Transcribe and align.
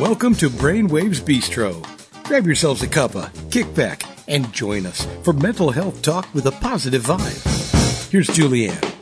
Welcome 0.00 0.34
to 0.36 0.50
Brainwaves 0.50 1.20
Bistro. 1.20 1.80
Grab 2.24 2.46
yourselves 2.46 2.82
a 2.82 2.88
cuppa, 2.88 3.30
kick 3.52 3.72
back, 3.76 4.02
and 4.26 4.52
join 4.52 4.86
us 4.86 5.06
for 5.22 5.32
mental 5.32 5.70
health 5.70 6.02
talk 6.02 6.26
with 6.34 6.46
a 6.46 6.50
positive 6.50 7.04
vibe. 7.04 8.10
Here's 8.10 8.26
Julianne. 8.26 8.92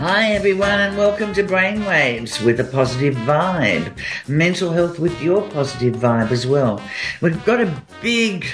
Hi, 0.00 0.32
everyone, 0.32 0.80
and 0.80 0.98
welcome 0.98 1.32
to 1.34 1.44
Brainwaves 1.44 2.44
with 2.44 2.58
a 2.58 2.64
positive 2.64 3.14
vibe. 3.14 3.96
Mental 4.26 4.72
health 4.72 4.98
with 4.98 5.22
your 5.22 5.48
positive 5.50 5.94
vibe 5.94 6.32
as 6.32 6.44
well. 6.44 6.82
We've 7.20 7.44
got 7.44 7.60
a 7.60 7.82
big, 8.02 8.46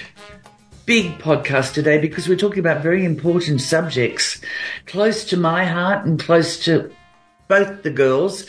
big 0.85 1.19
podcast 1.21 1.73
today 1.73 1.99
because 1.99 2.29
we're 2.29 2.37
talking 2.37 2.61
about 2.61 2.83
very 2.83 3.07
important 3.07 3.63
subjects 3.63 4.43
close 4.85 5.25
to 5.25 5.39
my 5.39 5.65
heart 5.65 6.05
and 6.05 6.23
close 6.23 6.63
to 6.67 6.93
both 7.51 7.83
the 7.83 7.91
girls. 7.91 8.47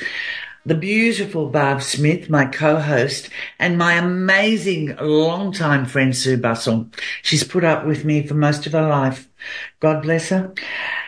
The 0.63 0.75
beautiful 0.75 1.49
Barb 1.49 1.81
Smith, 1.81 2.29
my 2.29 2.45
co-host, 2.45 3.29
and 3.57 3.79
my 3.79 3.93
amazing 3.93 4.95
longtime 4.95 5.87
friend 5.87 6.15
Sue 6.15 6.37
Bussell. 6.37 6.93
She's 7.23 7.43
put 7.43 7.63
up 7.63 7.83
with 7.83 8.05
me 8.05 8.27
for 8.27 8.35
most 8.35 8.67
of 8.67 8.73
her 8.73 8.87
life. 8.87 9.27
God 9.79 10.03
bless 10.03 10.29
her. 10.29 10.53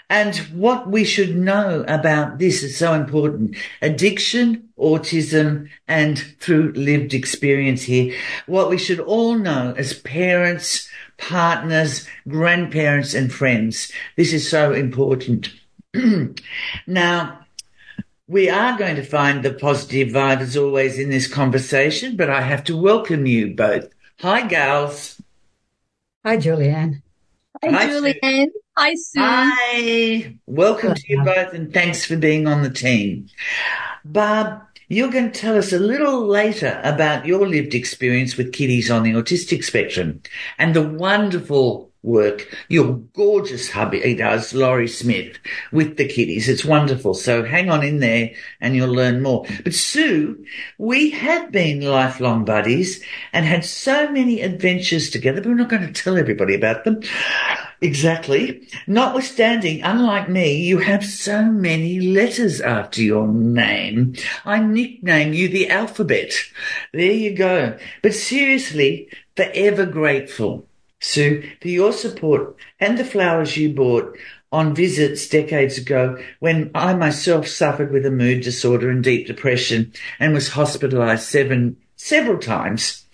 And 0.10 0.36
what 0.56 0.90
we 0.90 1.04
should 1.04 1.36
know 1.36 1.86
about 1.88 2.40
this 2.40 2.64
is 2.64 2.76
so 2.76 2.94
important. 2.96 3.56
Addiction, 3.80 4.70
autism, 4.78 5.70
and 5.88 6.18
through 6.40 6.74
lived 6.74 7.14
experience 7.14 7.84
here, 7.84 8.16
what 8.48 8.72
we 8.72 8.80
should 8.80 9.00
all 9.00 9.36
know 9.36 9.76
as 9.78 9.94
parents, 9.94 10.90
partners, 11.20 12.08
grandparents, 12.28 13.14
and 13.14 13.32
friends. 13.32 13.92
This 14.18 14.34
is 14.34 14.50
so 14.50 14.74
important. 14.74 15.54
now, 16.88 17.43
we 18.34 18.50
are 18.50 18.76
going 18.76 18.96
to 18.96 19.04
find 19.04 19.44
the 19.44 19.54
positive 19.54 20.08
vibe 20.08 20.40
as 20.40 20.58
always 20.58 20.98
in 20.98 21.12
this 21.12 21.28
conversation, 21.28 22.18
but 22.18 22.32
I 22.32 22.42
have 22.42 22.64
to 22.64 22.76
welcome 22.76 23.28
you 23.28 23.54
both. 23.54 23.94
Hi, 24.22 24.48
gals. 24.48 25.22
Hi, 26.26 26.38
Julianne. 26.38 27.04
Hi, 27.64 27.70
Hi 27.70 27.88
Julianne. 27.88 28.46
Sue. 28.46 28.62
Hi, 28.76 28.94
Sue. 28.96 29.20
Hi. 29.22 30.40
Welcome 30.48 30.96
to 30.96 31.04
you 31.08 31.24
both, 31.24 31.54
and 31.54 31.72
thanks 31.72 32.08
for 32.08 32.18
being 32.18 32.48
on 32.48 32.64
the 32.64 32.72
team. 32.72 33.28
Barb, 34.04 34.64
you're 34.88 35.12
going 35.12 35.32
to 35.32 35.40
tell 35.40 35.56
us 35.56 35.72
a 35.72 35.78
little 35.78 36.26
later 36.26 36.82
about 36.84 37.28
your 37.28 37.48
lived 37.48 37.76
experience 37.76 38.36
with 38.36 38.52
kiddies 38.52 38.90
on 38.90 39.04
the 39.04 39.14
autistic 39.14 39.64
spectrum 39.64 40.24
and 40.58 40.76
the 40.76 40.82
wonderful 40.82 41.93
work 42.04 42.54
your 42.68 42.96
gorgeous 43.14 43.72
hubby 43.72 44.02
he 44.02 44.14
does, 44.14 44.54
Laurie 44.54 44.88
Smith, 44.88 45.40
with 45.72 45.98
the 45.98 46.08
kiddies. 46.08 46.50
It's 46.50 46.66
wonderful. 46.66 47.14
So 47.14 47.44
hang 47.44 47.70
on 47.70 47.84
in 47.84 48.00
there 48.00 48.32
and 48.60 48.76
you'll 48.76 48.94
learn 48.94 49.24
more. 49.24 49.46
But 49.64 49.74
Sue, 49.74 50.46
we 50.78 51.12
have 51.12 51.52
been 51.52 51.82
lifelong 51.82 52.44
buddies 52.46 53.02
and 53.32 53.46
had 53.46 53.64
so 53.64 54.12
many 54.12 54.42
adventures 54.42 55.10
together, 55.10 55.42
but 55.42 55.50
we're 55.50 55.56
not 55.56 55.70
going 55.70 55.88
to 55.88 56.04
tell 56.04 56.18
everybody 56.18 56.54
about 56.54 56.84
them. 56.84 57.02
Exactly. 57.82 58.68
Notwithstanding, 58.86 59.82
unlike 59.84 60.30
me, 60.30 60.58
you 60.58 60.80
have 60.80 61.06
so 61.06 61.44
many 61.44 62.00
letters 62.00 62.62
after 62.62 63.02
your 63.02 63.28
name. 63.28 64.16
I 64.46 64.60
nickname 64.60 65.34
you 65.34 65.48
the 65.48 65.70
alphabet. 65.70 66.34
There 66.92 67.12
you 67.12 67.36
go. 67.36 67.78
But 68.02 68.14
seriously, 68.14 69.10
forever 69.36 69.86
grateful 69.86 70.68
Sue, 71.04 71.44
for 71.62 71.68
your 71.68 71.92
support 71.92 72.56
and 72.80 72.98
the 72.98 73.04
flowers 73.04 73.58
you 73.58 73.74
bought 73.74 74.18
on 74.52 74.74
visits 74.74 75.28
decades 75.28 75.78
ago 75.78 76.18
when 76.40 76.72
I 76.74 76.94
myself 76.94 77.48
suffered 77.48 77.92
with 77.92 78.06
a 78.06 78.12
mood 78.12 78.42
disorder 78.42 78.90
and 78.90 79.04
deep 79.04 79.28
depression 79.28 79.92
and 80.20 80.34
was 80.34 80.50
hospitalized 80.50 81.24
seven, 81.24 81.76
several 81.98 82.40
times. 82.40 83.06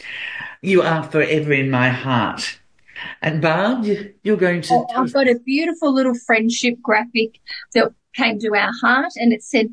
You 0.62 0.81
are 0.81 1.04
forever 1.04 1.53
in 1.53 1.72
my 1.72 1.90
heart. 1.90 2.59
And 3.22 3.41
Barb, 3.41 3.86
you're 4.24 4.38
going 4.38 4.62
to. 4.63 4.74
Oh, 4.74 4.88
I've 4.96 5.13
got 5.13 5.28
a 5.28 5.40
beautiful 5.40 5.94
little 5.94 6.16
friendship 6.16 6.81
graphic 6.81 7.40
that 7.74 7.94
came 8.13 8.40
to 8.40 8.56
our 8.56 8.72
heart 8.81 9.13
and 9.16 9.34
it 9.34 9.42
said, 9.42 9.68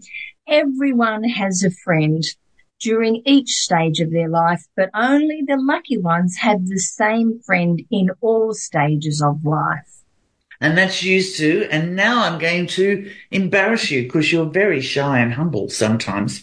everyone 0.47 1.25
has 1.25 1.65
a 1.65 1.71
friend 1.71 2.23
during 2.81 3.23
each 3.25 3.51
stage 3.51 4.01
of 4.01 4.11
their 4.11 4.29
life, 4.29 4.65
but 4.77 4.91
only 4.95 5.43
the 5.47 5.57
lucky 5.57 5.99
ones 5.99 6.37
have 6.37 6.67
the 6.67 6.79
same 6.79 7.41
friend 7.41 7.83
in 7.91 8.11
all 8.21 8.53
stages 8.53 9.23
of 9.23 9.45
life. 9.45 9.97
And 10.61 10.79
that's 10.79 11.03
used 11.03 11.37
to, 11.39 11.69
And 11.71 11.97
now 11.97 12.25
I'm 12.25 12.39
going 12.39 12.67
to 12.69 13.11
embarrass 13.31 13.91
you 13.91 14.05
because 14.05 14.33
you're 14.33 14.47
very 14.47 14.81
shy 14.81 15.19
and 15.19 15.35
humble 15.35 15.69
sometimes. 15.69 16.43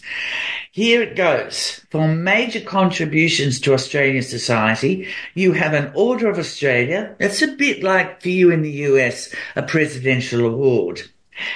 Here 0.70 1.02
it 1.02 1.16
goes. 1.16 1.80
For 1.90 2.06
major 2.08 2.60
contributions 2.60 3.60
to 3.60 3.74
Australian 3.74 4.22
society, 4.22 5.08
you 5.34 5.52
have 5.52 5.72
an 5.72 5.92
Order 5.94 6.28
of 6.28 6.38
Australia. 6.38 7.16
It's 7.18 7.42
a 7.42 7.48
bit 7.48 7.82
like 7.82 8.22
for 8.22 8.28
you 8.28 8.50
in 8.50 8.62
the 8.62 8.70
US, 8.70 9.34
a 9.56 9.62
presidential 9.62 10.46
award. 10.46 11.02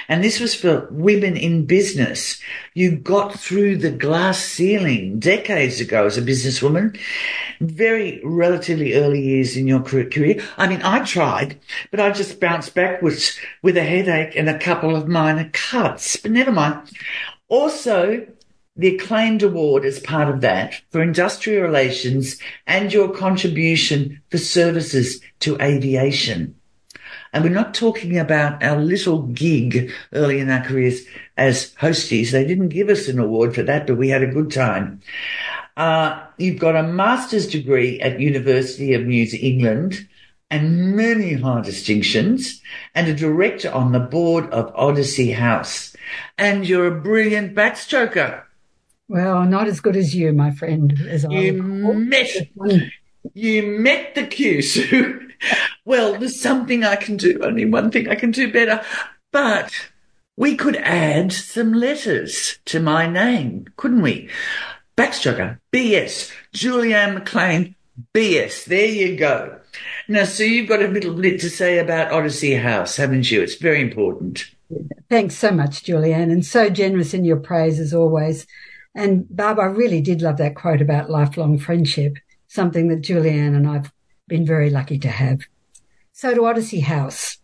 And 0.07 0.23
this 0.23 0.39
was 0.39 0.53
for 0.55 0.87
women 0.91 1.37
in 1.37 1.65
business. 1.65 2.39
You 2.73 2.97
got 2.97 3.39
through 3.39 3.77
the 3.77 3.91
glass 3.91 4.39
ceiling 4.39 5.19
decades 5.19 5.79
ago 5.79 6.05
as 6.05 6.17
a 6.17 6.21
businesswoman, 6.21 6.99
very 7.61 8.21
relatively 8.23 8.95
early 8.95 9.21
years 9.21 9.55
in 9.55 9.67
your 9.67 9.81
career. 9.81 10.41
I 10.57 10.67
mean, 10.67 10.81
I 10.81 11.03
tried, 11.03 11.59
but 11.91 11.99
I 11.99 12.11
just 12.11 12.39
bounced 12.39 12.75
backwards 12.75 13.37
with 13.61 13.77
a 13.77 13.83
headache 13.83 14.35
and 14.35 14.49
a 14.49 14.59
couple 14.59 14.95
of 14.95 15.07
minor 15.07 15.49
cuts, 15.53 16.17
but 16.17 16.31
never 16.31 16.51
mind. 16.51 16.89
Also, 17.47 18.27
the 18.75 18.95
acclaimed 18.95 19.43
award 19.43 19.83
as 19.83 19.99
part 19.99 20.29
of 20.29 20.41
that 20.41 20.81
for 20.89 21.01
industrial 21.01 21.63
relations 21.63 22.39
and 22.65 22.93
your 22.93 23.09
contribution 23.09 24.21
for 24.29 24.37
services 24.37 25.19
to 25.39 25.59
aviation. 25.61 26.55
And 27.31 27.43
we're 27.43 27.49
not 27.49 27.73
talking 27.73 28.17
about 28.17 28.63
our 28.63 28.77
little 28.77 29.23
gig 29.23 29.91
early 30.13 30.39
in 30.39 30.49
our 30.49 30.63
careers 30.63 31.01
as 31.37 31.73
hosties. 31.75 32.31
They 32.31 32.45
didn't 32.45 32.69
give 32.69 32.89
us 32.89 33.07
an 33.07 33.19
award 33.19 33.55
for 33.55 33.63
that, 33.63 33.87
but 33.87 33.97
we 33.97 34.09
had 34.09 34.23
a 34.23 34.27
good 34.27 34.51
time. 34.51 35.01
Uh, 35.77 36.25
you've 36.37 36.59
got 36.59 36.75
a 36.75 36.83
master's 36.83 37.47
degree 37.47 37.99
at 38.01 38.19
University 38.19 38.93
of 38.93 39.05
New 39.05 39.27
England 39.39 40.07
and 40.49 40.95
many 40.95 41.33
high 41.33 41.61
distinctions 41.61 42.61
and 42.95 43.07
a 43.07 43.13
director 43.13 43.71
on 43.71 43.91
the 43.91 43.99
board 43.99 44.49
of 44.49 44.71
Odyssey 44.75 45.31
House. 45.31 45.95
And 46.37 46.67
you're 46.67 46.87
a 46.87 47.01
brilliant 47.01 47.55
backstroker. 47.55 48.43
Well, 49.07 49.45
not 49.45 49.67
as 49.67 49.79
good 49.79 49.95
as 49.95 50.15
you, 50.15 50.33
my 50.33 50.51
friend. 50.51 50.99
As 51.07 51.23
you 51.29 51.89
I 51.89 51.93
met, 51.93 52.29
you 53.33 53.79
met 53.79 54.15
the 54.15 54.25
cue, 54.27 54.61
Sue 54.63 55.29
well, 55.89 56.19
there's 56.19 56.39
something 56.39 56.83
I 56.83 56.95
can 56.97 57.17
do, 57.17 57.39
only 57.41 57.65
one 57.65 57.89
thing 57.89 58.07
I 58.07 58.13
can 58.13 58.29
do 58.29 58.53
better. 58.53 58.79
But 59.31 59.73
we 60.37 60.55
could 60.55 60.75
add 60.75 61.33
some 61.33 61.73
letters 61.73 62.59
to 62.65 62.79
my 62.79 63.07
name, 63.07 63.65
couldn't 63.75 64.03
we? 64.03 64.29
Backstroker, 64.95 65.57
BS, 65.73 66.31
Julianne 66.53 67.15
McLean, 67.15 67.73
BS. 68.13 68.65
There 68.65 68.85
you 68.85 69.17
go. 69.17 69.59
Now, 70.07 70.25
so 70.25 70.43
you've 70.43 70.69
got 70.69 70.83
a 70.83 70.87
little 70.87 71.15
bit 71.15 71.39
to 71.39 71.49
say 71.49 71.79
about 71.79 72.11
Odyssey 72.11 72.53
House, 72.53 72.95
haven't 72.95 73.31
you? 73.31 73.41
It's 73.41 73.55
very 73.55 73.81
important. 73.81 74.45
Thanks 75.09 75.33
so 75.39 75.49
much, 75.49 75.83
Julianne, 75.83 76.31
and 76.31 76.45
so 76.45 76.69
generous 76.69 77.15
in 77.15 77.25
your 77.25 77.37
praise 77.37 77.79
as 77.79 77.95
always. 77.95 78.45
And 78.93 79.25
Barb, 79.35 79.57
I 79.57 79.65
really 79.65 80.01
did 80.01 80.21
love 80.21 80.37
that 80.37 80.53
quote 80.53 80.81
about 80.81 81.09
lifelong 81.09 81.57
friendship, 81.57 82.19
something 82.47 82.89
that 82.89 83.01
Julianne 83.01 83.55
and 83.55 83.67
I've 83.67 83.91
been 84.27 84.45
very 84.45 84.69
lucky 84.69 84.99
to 84.99 85.09
have. 85.09 85.39
So 86.21 86.33
to 86.33 86.45
Odyssey 86.47 86.81
House. 86.81 87.37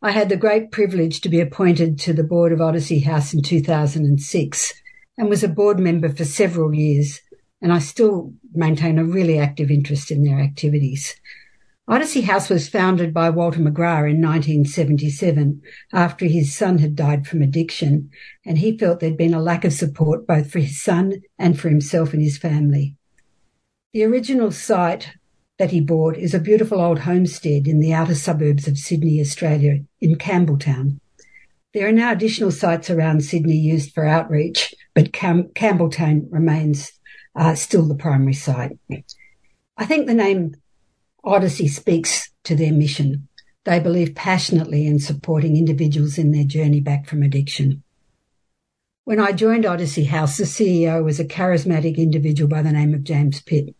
I 0.00 0.12
had 0.12 0.28
the 0.28 0.36
great 0.36 0.70
privilege 0.70 1.20
to 1.22 1.28
be 1.28 1.40
appointed 1.40 1.98
to 1.98 2.12
the 2.12 2.22
board 2.22 2.52
of 2.52 2.60
Odyssey 2.60 3.00
House 3.00 3.34
in 3.34 3.42
2006 3.42 4.72
and 5.18 5.28
was 5.28 5.42
a 5.42 5.48
board 5.48 5.80
member 5.80 6.08
for 6.08 6.24
several 6.24 6.72
years, 6.72 7.20
and 7.60 7.72
I 7.72 7.80
still 7.80 8.32
maintain 8.52 9.00
a 9.00 9.04
really 9.04 9.36
active 9.36 9.68
interest 9.68 10.12
in 10.12 10.22
their 10.22 10.38
activities. 10.38 11.16
Odyssey 11.88 12.20
House 12.20 12.48
was 12.48 12.68
founded 12.68 13.12
by 13.12 13.30
Walter 13.30 13.58
McGrath 13.58 14.08
in 14.08 14.22
1977 14.22 15.60
after 15.92 16.26
his 16.26 16.54
son 16.54 16.78
had 16.78 16.94
died 16.94 17.26
from 17.26 17.42
addiction, 17.42 18.10
and 18.46 18.58
he 18.58 18.78
felt 18.78 19.00
there'd 19.00 19.16
been 19.16 19.34
a 19.34 19.42
lack 19.42 19.64
of 19.64 19.72
support 19.72 20.24
both 20.24 20.52
for 20.52 20.60
his 20.60 20.80
son 20.80 21.14
and 21.36 21.58
for 21.58 21.68
himself 21.68 22.12
and 22.12 22.22
his 22.22 22.38
family. 22.38 22.94
The 23.92 24.04
original 24.04 24.52
site 24.52 25.14
that 25.60 25.72
he 25.72 25.80
bought 25.82 26.16
is 26.16 26.32
a 26.32 26.40
beautiful 26.40 26.80
old 26.80 27.00
homestead 27.00 27.68
in 27.68 27.80
the 27.80 27.92
outer 27.92 28.14
suburbs 28.14 28.66
of 28.66 28.78
Sydney, 28.78 29.20
Australia, 29.20 29.80
in 30.00 30.14
Campbelltown. 30.14 30.98
There 31.74 31.86
are 31.86 31.92
now 31.92 32.12
additional 32.12 32.50
sites 32.50 32.88
around 32.88 33.20
Sydney 33.20 33.56
used 33.56 33.92
for 33.92 34.06
outreach, 34.06 34.74
but 34.94 35.12
Cam- 35.12 35.50
Campbelltown 35.54 36.28
remains 36.30 36.92
uh, 37.36 37.54
still 37.54 37.86
the 37.86 37.94
primary 37.94 38.32
site. 38.32 38.78
I 39.76 39.84
think 39.84 40.06
the 40.06 40.14
name 40.14 40.54
Odyssey 41.24 41.68
speaks 41.68 42.30
to 42.44 42.56
their 42.56 42.72
mission. 42.72 43.28
They 43.64 43.80
believe 43.80 44.14
passionately 44.14 44.86
in 44.86 44.98
supporting 44.98 45.58
individuals 45.58 46.16
in 46.16 46.32
their 46.32 46.44
journey 46.44 46.80
back 46.80 47.06
from 47.06 47.22
addiction. 47.22 47.82
When 49.04 49.20
I 49.20 49.32
joined 49.32 49.66
Odyssey 49.66 50.04
House, 50.04 50.38
the 50.38 50.44
CEO 50.44 51.04
was 51.04 51.20
a 51.20 51.24
charismatic 51.26 51.98
individual 51.98 52.48
by 52.48 52.62
the 52.62 52.72
name 52.72 52.94
of 52.94 53.04
James 53.04 53.42
Pitt. 53.42 53.74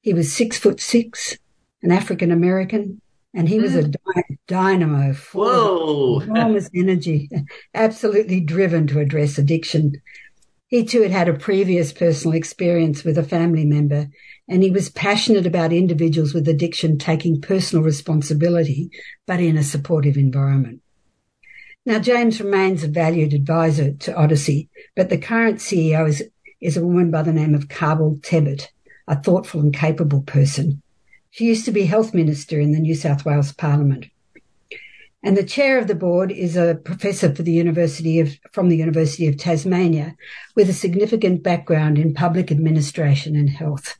He 0.00 0.14
was 0.14 0.32
six 0.32 0.58
foot 0.58 0.80
six, 0.80 1.38
an 1.82 1.90
African 1.90 2.30
American, 2.30 3.00
and 3.34 3.48
he 3.48 3.58
was 3.58 3.74
a 3.74 3.82
mm. 3.82 3.92
dy- 3.92 4.38
dynamo 4.46 5.12
full 5.12 5.44
Whoa. 5.44 6.16
of 6.20 6.28
enormous 6.28 6.70
energy, 6.74 7.28
absolutely 7.74 8.40
driven 8.40 8.86
to 8.88 9.00
address 9.00 9.38
addiction. 9.38 10.00
He 10.68 10.84
too 10.84 11.02
had 11.02 11.10
had 11.10 11.28
a 11.28 11.34
previous 11.34 11.92
personal 11.92 12.36
experience 12.36 13.02
with 13.02 13.16
a 13.16 13.22
family 13.22 13.64
member, 13.64 14.08
and 14.48 14.62
he 14.62 14.70
was 14.70 14.90
passionate 14.90 15.46
about 15.46 15.72
individuals 15.72 16.34
with 16.34 16.48
addiction 16.48 16.98
taking 16.98 17.40
personal 17.40 17.84
responsibility, 17.84 18.90
but 19.26 19.40
in 19.40 19.56
a 19.56 19.62
supportive 19.62 20.16
environment. 20.16 20.82
Now, 21.86 21.98
James 21.98 22.38
remains 22.38 22.84
a 22.84 22.88
valued 22.88 23.32
advisor 23.32 23.92
to 23.92 24.14
Odyssey, 24.14 24.68
but 24.94 25.08
the 25.08 25.16
current 25.16 25.56
CEO 25.58 26.06
is, 26.06 26.22
is 26.60 26.76
a 26.76 26.84
woman 26.84 27.10
by 27.10 27.22
the 27.22 27.32
name 27.32 27.54
of 27.54 27.70
Carmel 27.70 28.18
Tebbutt, 28.20 28.68
a 29.08 29.20
thoughtful 29.20 29.60
and 29.60 29.74
capable 29.74 30.22
person. 30.22 30.80
She 31.30 31.44
used 31.44 31.64
to 31.64 31.72
be 31.72 31.86
health 31.86 32.14
minister 32.14 32.60
in 32.60 32.72
the 32.72 32.78
New 32.78 32.94
South 32.94 33.24
Wales 33.24 33.52
Parliament. 33.52 34.06
And 35.22 35.36
the 35.36 35.42
chair 35.42 35.78
of 35.78 35.88
the 35.88 35.94
board 35.94 36.30
is 36.30 36.56
a 36.56 36.76
professor 36.84 37.34
for 37.34 37.42
the 37.42 37.52
University 37.52 38.20
of, 38.20 38.34
from 38.52 38.68
the 38.68 38.76
University 38.76 39.26
of 39.26 39.36
Tasmania 39.36 40.14
with 40.54 40.70
a 40.70 40.74
significant 40.74 41.42
background 41.42 41.98
in 41.98 42.14
public 42.14 42.52
administration 42.52 43.34
and 43.34 43.50
health. 43.50 43.96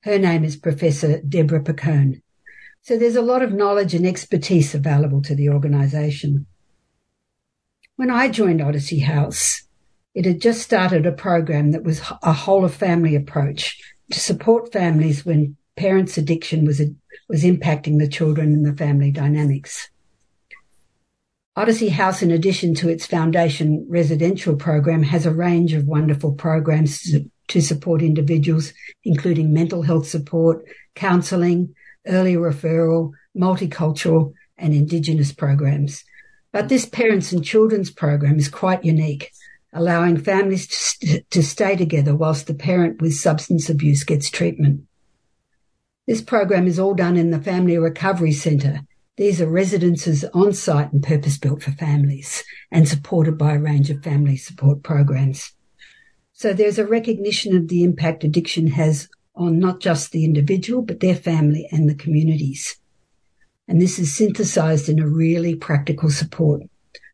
Her 0.00 0.18
name 0.18 0.44
is 0.44 0.56
Professor 0.56 1.20
Debora 1.20 1.62
Picone. 1.62 2.22
So 2.80 2.96
there's 2.96 3.16
a 3.16 3.22
lot 3.22 3.42
of 3.42 3.52
knowledge 3.52 3.94
and 3.94 4.06
expertise 4.06 4.74
available 4.74 5.22
to 5.22 5.34
the 5.34 5.50
organisation. 5.50 6.46
When 7.96 8.10
I 8.10 8.28
joined 8.28 8.62
Odyssey 8.62 9.00
House, 9.00 9.62
it 10.14 10.24
had 10.24 10.40
just 10.40 10.62
started 10.62 11.06
a 11.06 11.12
program 11.12 11.72
that 11.72 11.84
was 11.84 12.00
a 12.22 12.32
whole 12.32 12.64
of 12.64 12.74
family 12.74 13.14
approach 13.14 13.78
to 14.12 14.20
support 14.20 14.72
families 14.72 15.24
when 15.24 15.56
parents' 15.76 16.18
addiction 16.18 16.64
was, 16.64 16.80
was 17.28 17.44
impacting 17.44 17.98
the 17.98 18.08
children 18.08 18.52
and 18.52 18.66
the 18.66 18.76
family 18.76 19.10
dynamics. 19.10 19.90
Odyssey 21.54 21.90
House, 21.90 22.22
in 22.22 22.30
addition 22.30 22.74
to 22.76 22.88
its 22.88 23.06
foundation 23.06 23.84
residential 23.88 24.56
program, 24.56 25.02
has 25.02 25.26
a 25.26 25.34
range 25.34 25.74
of 25.74 25.86
wonderful 25.86 26.32
programs 26.32 27.02
to, 27.02 27.30
to 27.48 27.60
support 27.60 28.00
individuals, 28.00 28.72
including 29.04 29.52
mental 29.52 29.82
health 29.82 30.06
support, 30.06 30.64
counselling, 30.94 31.74
early 32.06 32.34
referral, 32.34 33.12
multicultural 33.36 34.32
and 34.56 34.72
Indigenous 34.72 35.32
programs. 35.32 36.04
But 36.52 36.68
this 36.68 36.86
parents 36.86 37.32
and 37.32 37.44
children's 37.44 37.90
program 37.90 38.38
is 38.38 38.48
quite 38.48 38.84
unique, 38.84 39.30
allowing 39.72 40.16
families 40.16 40.66
to, 40.66 40.74
st- 40.74 41.30
to 41.30 41.42
stay 41.42 41.76
together 41.76 42.14
whilst 42.14 42.46
the 42.46 42.54
parent 42.54 43.00
with 43.00 43.14
substance 43.14 43.70
abuse 43.70 44.04
gets 44.04 44.30
treatment. 44.30 44.82
This 46.06 46.20
program 46.20 46.66
is 46.66 46.78
all 46.78 46.94
done 46.94 47.16
in 47.16 47.30
the 47.30 47.40
Family 47.40 47.78
Recovery 47.78 48.32
Centre. 48.32 48.80
These 49.16 49.40
are 49.40 49.48
residences 49.48 50.24
on 50.34 50.52
site 50.52 50.92
and 50.92 51.02
purpose 51.02 51.38
built 51.38 51.62
for 51.62 51.70
families 51.72 52.42
and 52.70 52.88
supported 52.88 53.38
by 53.38 53.54
a 53.54 53.58
range 53.58 53.90
of 53.90 54.02
family 54.02 54.36
support 54.36 54.82
programs. 54.82 55.52
So 56.32 56.52
there's 56.52 56.78
a 56.78 56.86
recognition 56.86 57.56
of 57.56 57.68
the 57.68 57.84
impact 57.84 58.24
addiction 58.24 58.68
has 58.68 59.08
on 59.34 59.58
not 59.58 59.80
just 59.80 60.12
the 60.12 60.24
individual, 60.24 60.82
but 60.82 61.00
their 61.00 61.14
family 61.14 61.68
and 61.70 61.88
the 61.88 61.94
communities. 61.94 62.76
And 63.68 63.80
this 63.80 63.98
is 63.98 64.14
synthesized 64.14 64.88
in 64.88 64.98
a 64.98 65.08
really 65.08 65.54
practical 65.54 66.10
support. 66.10 66.62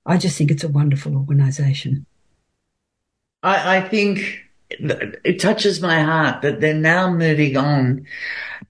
I 0.07 0.17
just 0.17 0.39
think 0.39 0.51
it's 0.51 0.65
a 0.65 0.69
wonderful 0.69 1.15
organisation. 1.15 2.07
I, 3.49 3.79
I 3.79 3.81
think 3.81 4.45
it 4.69 5.41
touches 5.41 5.81
my 5.81 6.03
heart 6.03 6.43
that 6.43 6.61
they're 6.61 6.75
now 6.75 7.11
moving 7.11 7.57
on 7.57 8.07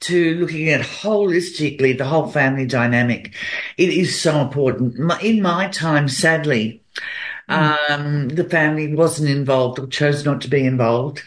to 0.00 0.36
looking 0.36 0.68
at 0.68 0.80
holistically 0.82 1.98
the 1.98 2.04
whole 2.04 2.28
family 2.28 2.64
dynamic. 2.64 3.34
It 3.76 3.88
is 3.88 4.20
so 4.20 4.40
important. 4.40 4.94
In 5.20 5.42
my 5.42 5.68
time, 5.68 6.08
sadly, 6.08 6.80
um, 7.48 8.28
the 8.28 8.44
family 8.44 8.94
wasn't 8.94 9.30
involved 9.30 9.80
or 9.80 9.88
chose 9.88 10.24
not 10.24 10.40
to 10.42 10.48
be 10.48 10.64
involved, 10.64 11.22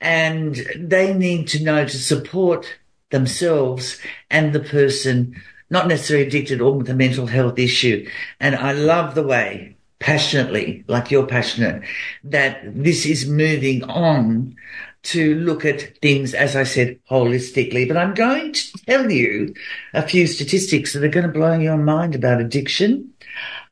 and 0.00 0.56
they 0.76 1.14
need 1.14 1.46
to 1.48 1.62
know 1.62 1.84
to 1.84 1.98
support 1.98 2.66
themselves 3.10 4.00
and 4.30 4.52
the 4.52 4.60
person 4.60 5.40
not 5.70 5.86
necessarily 5.86 6.26
addicted 6.26 6.60
or 6.60 6.74
with 6.74 6.90
a 6.90 6.94
mental 6.94 7.26
health 7.26 7.58
issue. 7.58 8.08
And 8.40 8.56
I 8.56 8.72
love 8.72 9.14
the 9.14 9.22
way 9.22 9.75
passionately, 9.98 10.84
like 10.88 11.10
you're 11.10 11.26
passionate, 11.26 11.82
that 12.24 12.60
this 12.74 13.06
is 13.06 13.26
moving 13.26 13.82
on 13.84 14.56
to 15.04 15.36
look 15.36 15.64
at 15.64 15.96
things, 15.98 16.34
as 16.34 16.56
I 16.56 16.64
said, 16.64 16.98
holistically. 17.10 17.86
But 17.86 17.96
I'm 17.96 18.14
going 18.14 18.52
to 18.52 18.72
tell 18.86 19.10
you 19.10 19.54
a 19.94 20.02
few 20.02 20.26
statistics 20.26 20.92
that 20.92 21.04
are 21.04 21.08
going 21.08 21.26
to 21.26 21.32
blow 21.32 21.56
your 21.58 21.76
mind 21.76 22.14
about 22.14 22.40
addiction. 22.40 23.12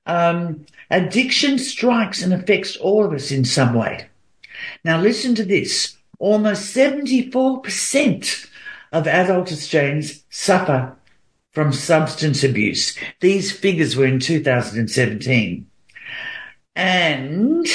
Um, 0.06 0.66
addiction 0.90 1.58
strikes 1.58 2.22
and 2.22 2.32
affects 2.32 2.76
all 2.76 3.04
of 3.04 3.12
us 3.12 3.30
in 3.32 3.44
some 3.44 3.74
way. 3.74 4.08
Now 4.84 5.00
listen 5.00 5.34
to 5.36 5.44
this. 5.44 5.96
Almost 6.20 6.74
74% 6.74 8.48
of 8.92 9.08
adult 9.08 9.50
Australians 9.50 10.24
suffer 10.30 10.96
from 11.50 11.72
substance 11.72 12.44
abuse. 12.44 12.96
These 13.20 13.50
figures 13.52 13.96
were 13.96 14.06
in 14.06 14.20
2017. 14.20 15.66
And 16.76 17.66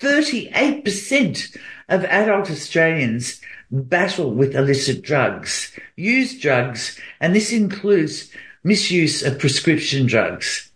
38% 0.00 1.56
of 1.88 2.04
adult 2.04 2.50
Australians 2.50 3.40
battle 3.70 4.30
with 4.30 4.54
illicit 4.54 5.02
drugs, 5.02 5.72
use 5.96 6.38
drugs, 6.38 6.98
and 7.20 7.34
this 7.34 7.52
includes 7.52 8.30
misuse 8.62 9.22
of 9.22 9.38
prescription 9.38 10.06
drugs. 10.06 10.70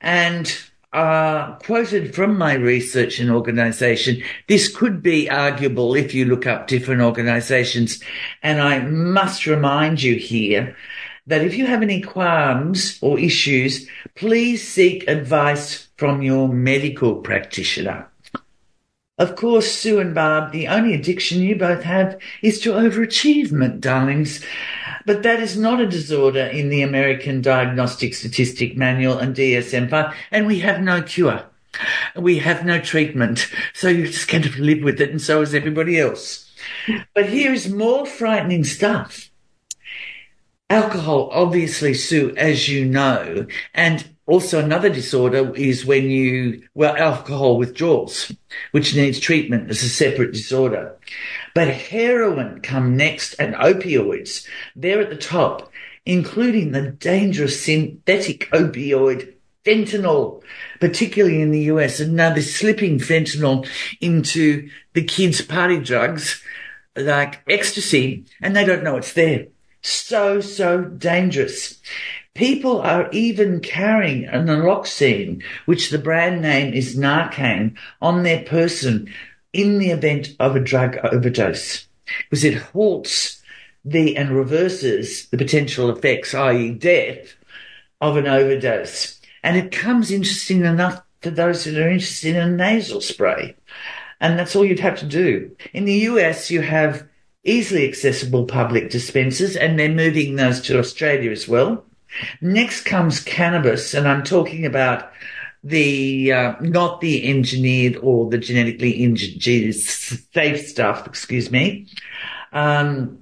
And 0.00 0.52
uh, 0.92 1.54
quoted 1.56 2.14
from 2.14 2.36
my 2.36 2.54
research 2.54 3.20
and 3.20 3.30
organisation, 3.30 4.22
this 4.48 4.74
could 4.74 5.02
be 5.02 5.30
arguable 5.30 5.94
if 5.94 6.14
you 6.14 6.24
look 6.24 6.46
up 6.46 6.66
different 6.66 7.02
organisations. 7.02 8.02
And 8.42 8.60
I 8.60 8.80
must 8.80 9.46
remind 9.46 10.02
you 10.02 10.16
here 10.16 10.76
that 11.26 11.44
if 11.44 11.54
you 11.54 11.66
have 11.66 11.82
any 11.82 12.00
qualms 12.00 12.98
or 13.00 13.18
issues, 13.18 13.88
please 14.14 14.66
seek 14.66 15.08
advice 15.08 15.88
from 15.96 16.22
your 16.22 16.48
medical 16.48 17.16
practitioner. 17.16 18.08
Of 19.18 19.36
course, 19.36 19.70
Sue 19.70 20.00
and 20.00 20.14
Barb, 20.14 20.50
the 20.50 20.66
only 20.68 20.94
addiction 20.94 21.42
you 21.42 21.54
both 21.54 21.82
have 21.82 22.18
is 22.40 22.58
to 22.60 22.72
overachievement, 22.72 23.80
darlings. 23.80 24.42
But 25.04 25.22
that 25.24 25.40
is 25.40 25.58
not 25.58 25.78
a 25.78 25.86
disorder 25.86 26.44
in 26.44 26.70
the 26.70 26.80
American 26.80 27.42
Diagnostic 27.42 28.14
Statistic 28.14 28.78
Manual 28.78 29.18
and 29.18 29.36
DSM-5, 29.36 30.14
and 30.30 30.46
we 30.46 30.60
have 30.60 30.80
no 30.80 31.02
cure. 31.02 31.44
We 32.16 32.38
have 32.38 32.64
no 32.64 32.80
treatment. 32.80 33.46
So 33.74 33.88
you 33.88 34.06
just 34.06 34.28
kind 34.28 34.46
of 34.46 34.58
live 34.58 34.82
with 34.82 35.00
it, 35.00 35.10
and 35.10 35.20
so 35.20 35.42
is 35.42 35.54
everybody 35.54 35.98
else. 35.98 36.50
But 37.14 37.28
here 37.28 37.52
is 37.52 37.68
more 37.68 38.06
frightening 38.06 38.64
stuff. 38.64 39.29
Alcohol, 40.70 41.30
obviously, 41.32 41.94
Sue, 41.94 42.32
as 42.36 42.68
you 42.68 42.84
know, 42.84 43.44
and 43.74 44.06
also 44.26 44.60
another 44.60 44.88
disorder 44.88 45.52
is 45.56 45.84
when 45.84 46.08
you, 46.08 46.62
well, 46.74 46.96
alcohol 46.96 47.58
withdrawals, 47.58 48.30
which 48.70 48.94
needs 48.94 49.18
treatment 49.18 49.68
as 49.68 49.82
a 49.82 49.88
separate 49.88 50.32
disorder. 50.32 50.96
But 51.56 51.74
heroin 51.74 52.60
come 52.60 52.96
next 52.96 53.34
and 53.40 53.56
opioids, 53.56 54.46
they're 54.76 55.00
at 55.00 55.10
the 55.10 55.16
top, 55.16 55.72
including 56.06 56.70
the 56.70 56.92
dangerous 56.92 57.64
synthetic 57.64 58.48
opioid 58.52 59.34
fentanyl, 59.64 60.40
particularly 60.78 61.42
in 61.42 61.50
the 61.50 61.62
US. 61.62 61.98
And 61.98 62.14
now 62.14 62.32
they're 62.32 62.44
slipping 62.44 63.00
fentanyl 63.00 63.68
into 64.00 64.70
the 64.92 65.02
kids' 65.02 65.42
party 65.42 65.80
drugs 65.80 66.44
like 66.94 67.42
ecstasy 67.48 68.24
and 68.40 68.54
they 68.54 68.64
don't 68.64 68.84
know 68.84 68.96
it's 68.96 69.14
there 69.14 69.46
so, 69.82 70.40
so 70.40 70.82
dangerous. 70.82 71.78
People 72.34 72.80
are 72.80 73.10
even 73.10 73.60
carrying 73.60 74.26
a 74.26 74.38
naloxone, 74.38 75.42
which 75.66 75.90
the 75.90 75.98
brand 75.98 76.42
name 76.42 76.72
is 76.72 76.96
Narcan, 76.96 77.76
on 78.00 78.22
their 78.22 78.42
person 78.44 79.12
in 79.52 79.78
the 79.78 79.90
event 79.90 80.28
of 80.38 80.54
a 80.54 80.60
drug 80.60 80.96
overdose 81.12 81.86
because 82.28 82.44
it 82.44 82.54
halts 82.54 83.42
the 83.84 84.16
and 84.16 84.30
reverses 84.30 85.28
the 85.28 85.38
potential 85.38 85.90
effects, 85.90 86.34
i.e. 86.34 86.70
death, 86.72 87.34
of 88.00 88.16
an 88.16 88.26
overdose. 88.26 89.20
And 89.42 89.56
it 89.56 89.72
comes 89.72 90.10
interesting 90.10 90.64
enough 90.64 91.02
for 91.22 91.30
those 91.30 91.64
that 91.64 91.76
are 91.76 91.90
interested 91.90 92.36
in 92.36 92.42
a 92.42 92.50
nasal 92.50 93.00
spray. 93.00 93.56
And 94.20 94.38
that's 94.38 94.54
all 94.54 94.64
you'd 94.64 94.80
have 94.80 94.98
to 95.00 95.06
do. 95.06 95.54
In 95.72 95.86
the 95.86 95.94
US, 95.94 96.50
you 96.50 96.60
have 96.60 97.06
easily 97.44 97.88
accessible 97.88 98.44
public 98.44 98.90
dispensers, 98.90 99.56
and 99.56 99.78
they're 99.78 99.88
moving 99.88 100.36
those 100.36 100.60
to 100.62 100.78
Australia 100.78 101.30
as 101.30 101.48
well. 101.48 101.84
Next 102.40 102.82
comes 102.82 103.20
cannabis, 103.20 103.94
and 103.94 104.06
I'm 104.06 104.24
talking 104.24 104.66
about 104.66 105.10
the 105.62 106.32
uh, 106.32 106.54
not 106.60 107.00
the 107.00 107.28
engineered 107.28 107.96
or 107.96 108.30
the 108.30 108.38
genetically 108.38 109.04
engineered 109.04 109.74
safe 109.74 110.66
stuff. 110.66 111.06
Excuse 111.06 111.50
me. 111.50 111.86
Um, 112.52 113.18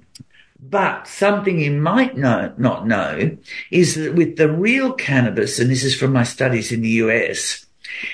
but 0.61 1.07
something 1.07 1.59
you 1.59 1.71
might 1.71 2.17
know, 2.17 2.53
not 2.57 2.85
know 2.85 3.37
is 3.71 3.95
that 3.95 4.15
with 4.15 4.35
the 4.35 4.51
real 4.51 4.91
cannabis, 4.93 5.57
and 5.57 5.69
this 5.69 5.83
is 5.83 5.95
from 5.95 6.13
my 6.13 6.23
studies 6.23 6.71
in 6.71 6.81
the 6.81 6.89
US, 6.89 7.65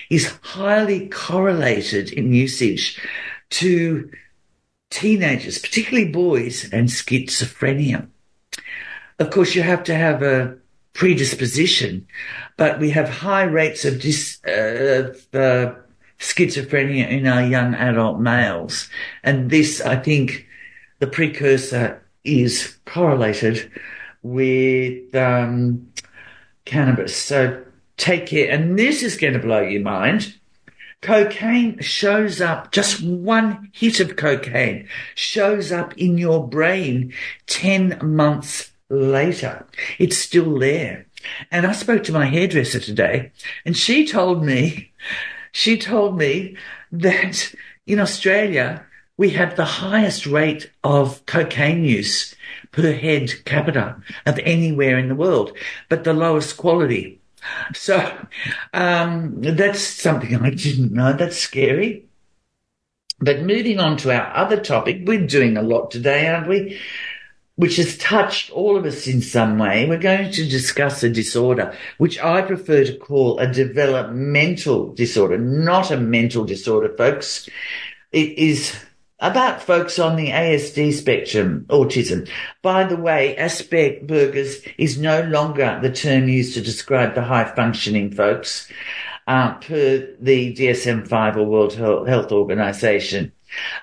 is 0.10 0.38
highly 0.42 1.10
correlated 1.10 2.12
in 2.12 2.34
usage 2.34 3.00
to 3.50 4.10
teenagers, 4.96 5.60
particularly 5.60 6.10
boys, 6.10 6.70
and 6.72 6.88
schizophrenia. 6.88 8.08
Of 9.20 9.30
course, 9.30 9.54
you 9.54 9.62
have 9.62 9.84
to 9.84 9.94
have 9.96 10.24
a 10.24 10.56
predisposition, 10.94 12.08
but 12.56 12.80
we 12.80 12.92
have 12.92 13.10
high 13.10 13.44
rates 13.44 13.84
of, 13.84 14.00
dis, 14.00 14.40
uh, 14.48 14.52
of 14.52 15.36
uh, 15.36 15.76
schizophrenia 16.18 17.10
in 17.10 17.28
our 17.28 17.44
young 17.46 17.76
adult 17.76 18.22
males. 18.22 18.90
And 19.22 19.50
this, 19.50 19.82
I 19.82 19.98
think, 19.98 20.48
the 21.00 21.08
precursor 21.08 22.02
is 22.24 22.78
correlated 22.86 23.70
with 24.24 25.14
um, 25.14 25.92
cannabis. 26.64 27.18
So 27.18 27.66
take 27.98 28.28
care. 28.28 28.50
And 28.50 28.80
this 28.80 29.04
is 29.04 29.18
going 29.18 29.34
to 29.34 29.40
blow 29.40 29.62
your 29.62 29.82
mind. 29.82 30.36
Cocaine 31.06 31.80
shows 31.82 32.42
up, 32.42 32.72
just 32.72 33.04
one 33.04 33.70
hit 33.74 34.00
of 34.00 34.16
cocaine 34.16 34.88
shows 35.14 35.72
up 35.72 35.96
in 36.00 36.18
your 36.18 36.48
brain 36.48 37.14
10 37.46 38.00
months 38.02 38.72
later. 38.90 39.68
It's 40.00 40.18
still 40.18 40.58
there. 40.58 41.06
And 41.52 41.68
I 41.68 41.74
spoke 41.74 42.04
to 42.06 42.12
my 42.12 42.26
hairdresser 42.26 42.80
today 42.80 43.32
and 43.68 43.78
she 43.78 44.08
told 44.08 44.44
me, 44.44 44.94
she 45.52 45.78
told 45.78 46.18
me 46.18 46.58
that 46.92 47.54
in 47.86 48.00
Australia, 48.00 48.84
we 49.16 49.30
have 49.30 49.56
the 49.56 49.66
highest 49.86 50.26
rate 50.26 50.72
of 50.84 51.24
cocaine 51.28 51.84
use 51.84 52.34
per 52.72 52.94
head 52.94 53.46
capita 53.46 53.96
of 54.26 54.40
anywhere 54.40 54.98
in 54.98 55.10
the 55.10 55.14
world, 55.14 55.56
but 55.88 56.04
the 56.04 56.14
lowest 56.16 56.58
quality. 56.58 57.22
So 57.74 58.18
um, 58.74 59.42
that's 59.42 59.82
something 59.82 60.36
I 60.36 60.50
didn't 60.52 60.92
know. 60.92 61.14
That's 61.14 61.38
scary. 61.38 62.06
But 63.20 63.44
moving 63.44 63.80
on 63.80 63.98
to 63.98 64.12
our 64.12 64.36
other 64.36 64.60
topic, 64.60 65.02
we're 65.06 65.26
doing 65.26 65.58
a 65.58 65.62
lot 65.62 65.92
today, 65.92 66.28
aren't 66.28 66.50
we? 66.50 66.80
Which 67.56 67.78
has 67.78 67.98
touched 67.98 68.52
all 68.52 68.76
of 68.76 68.86
us 68.86 69.08
in 69.08 69.22
some 69.22 69.58
way. 69.58 69.88
We're 69.88 69.98
going 69.98 70.32
to 70.32 70.50
discuss 70.50 71.02
a 71.04 71.10
disorder, 71.10 71.74
which 71.98 72.20
I 72.20 72.42
prefer 72.42 72.84
to 72.84 72.98
call 72.98 73.40
a 73.40 73.52
developmental 73.52 74.94
disorder, 74.94 75.38
not 75.38 75.92
a 75.92 75.98
mental 75.98 76.44
disorder, 76.44 76.94
folks. 76.98 77.48
It 78.12 78.38
is 78.38 78.76
about 79.26 79.62
folks 79.62 79.98
on 79.98 80.16
the 80.16 80.30
ASD 80.30 80.94
spectrum, 80.94 81.66
autism. 81.70 82.30
By 82.62 82.84
the 82.84 82.96
way, 82.96 83.36
Asperger's 83.40 84.62
is 84.78 85.00
no 85.00 85.24
longer 85.24 85.80
the 85.82 85.92
term 85.92 86.30
used 86.30 86.54
to 86.54 86.62
describe 86.62 87.16
the 87.16 87.24
high 87.24 87.46
functioning 87.56 88.12
folks, 88.12 88.72
uh, 89.28 89.56
per 89.56 90.08
the 90.20 90.54
DSM-5 90.54 91.38
or 91.38 91.44
World 91.44 91.74
Health 91.74 92.32
Organization. 92.32 93.32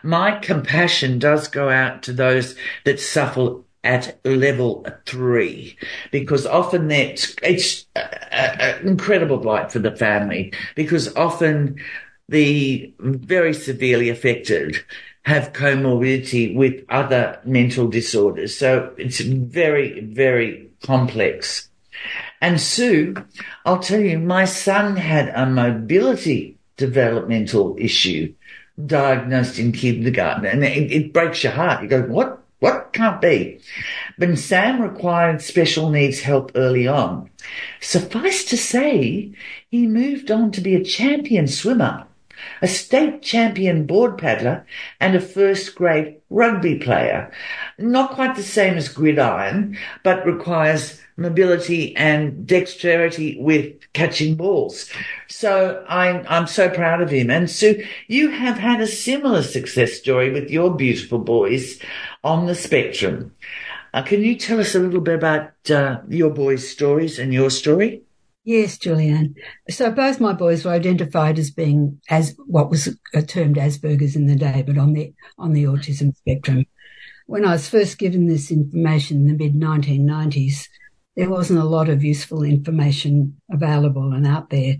My 0.05 0.39
compassion 0.39 1.19
does 1.19 1.49
go 1.49 1.69
out 1.69 2.05
to 2.05 2.13
those 2.13 2.55
that 2.85 3.01
suffer 3.01 3.57
at 3.85 4.21
level 4.25 4.87
three 5.07 5.77
because 6.13 6.47
often 6.47 6.87
that's 6.87 7.35
it's 7.43 7.85
an 7.97 8.87
incredible 8.87 9.39
blight 9.39 9.73
for 9.73 9.81
the 9.81 9.97
family 9.97 10.53
because 10.77 11.13
often 11.17 11.81
the 12.29 12.95
very 13.01 13.53
severely 13.53 14.09
affected 14.09 14.77
have 15.25 15.52
comorbidity 15.52 16.55
with 16.55 16.85
other 16.88 17.41
mental 17.45 17.88
disorders. 17.88 18.57
So 18.57 18.93
it's 18.97 19.21
very, 19.21 20.00
very 20.00 20.71
complex. 20.83 21.69
And 22.41 22.61
Sue, 22.61 23.14
I'll 23.64 23.79
tell 23.79 24.00
you, 24.00 24.19
my 24.19 24.45
son 24.45 24.97
had 24.97 25.29
a 25.29 25.47
mobility 25.47 26.59
developmental 26.76 27.76
issue 27.79 28.35
diagnosed 28.85 29.59
in 29.59 29.71
kindergarten 29.71 30.47
and 30.47 30.64
it, 30.64 30.91
it 30.91 31.12
breaks 31.12 31.45
your 31.45 31.52
heart. 31.52 31.83
You 31.83 31.88
go, 31.88 32.02
what? 32.02 32.38
What 32.59 32.93
can't 32.93 33.21
be? 33.21 33.59
But 34.19 34.38
Sam 34.38 34.81
required 34.81 35.43
special 35.43 35.91
needs 35.91 36.21
help 36.21 36.52
early 36.55 36.87
on. 36.87 37.29
Suffice 37.81 38.45
to 38.45 38.57
say, 38.57 39.33
he 39.69 39.88
moved 39.88 40.31
on 40.31 40.52
to 40.52 40.61
be 40.61 40.76
a 40.76 40.85
champion 40.85 41.49
swimmer 41.49 42.07
a 42.61 42.69
state 42.69 43.23
champion 43.23 43.87
board 43.87 44.19
paddler, 44.19 44.67
and 45.01 45.15
a 45.15 45.21
first 45.21 45.75
grade 45.75 46.17
rugby 46.31 46.79
player. 46.79 47.33
Not 47.79 48.13
quite 48.13 48.37
the 48.37 48.43
same 48.43 48.75
as 48.75 48.89
gridiron, 48.89 49.77
but 50.03 50.27
requires 50.27 51.01
mobility 51.17 51.95
and 51.97 52.47
dexterity 52.47 53.37
with 53.39 53.75
catching 53.93 54.35
balls. 54.35 54.91
So 55.29 55.85
I'm, 55.89 56.25
I'm 56.29 56.47
so 56.47 56.71
proud 56.71 57.03
of 57.03 57.11
him. 57.11 57.31
And 57.31 57.51
Sue, 57.51 57.85
you 58.09 58.31
have 58.31 58.59
had 58.59 58.81
a 58.81 58.87
similar 58.87 59.43
success 59.43 59.93
story 59.95 60.33
with 60.33 60.51
your 60.51 60.75
beautiful 60.75 61.19
boys 61.19 61.79
on 62.25 62.47
the 62.47 62.55
spectrum. 62.55 63.35
Uh, 63.95 64.03
can 64.03 64.23
you 64.23 64.37
tell 64.37 64.59
us 64.59 64.75
a 64.75 64.79
little 64.79 65.03
bit 65.03 65.17
about 65.17 65.53
uh, 65.71 66.01
your 66.09 66.31
boys' 66.31 66.69
stories 66.69 67.19
and 67.19 67.33
your 67.33 67.51
story? 67.51 68.03
Yes, 68.45 68.77
Julianne. 68.77 69.35
So 69.71 69.93
both 69.93 70.21
my 70.21 70.33
boys 70.33 70.65
were 70.65 70.73
identified 70.73 71.39
as 71.39 71.53
being 71.53 72.01
as 72.11 72.37
what 72.47 72.71
was 72.71 72.97
termed 73.29 73.57
Asperger's 73.57 74.17
in 74.17 74.27
the 74.27 74.35
day, 74.35 74.65
but 74.67 74.79
on 74.79 74.95
the 74.95 75.15
on 75.39 75.53
the 75.53 75.65
autism 75.65 76.17
spectrum. 76.17 76.67
When 77.27 77.45
I 77.45 77.53
was 77.53 77.69
first 77.69 77.99
given 77.99 78.27
this 78.27 78.51
information 78.51 79.19
in 79.19 79.27
the 79.29 79.45
mid 79.45 79.55
1990s, 79.55 80.67
there 81.15 81.31
wasn't 81.31 81.61
a 81.61 81.65
lot 81.65 81.89
of 81.89 82.03
useful 82.03 82.43
information 82.43 83.41
available 83.49 84.13
and 84.13 84.27
out 84.27 84.51
there. 84.51 84.77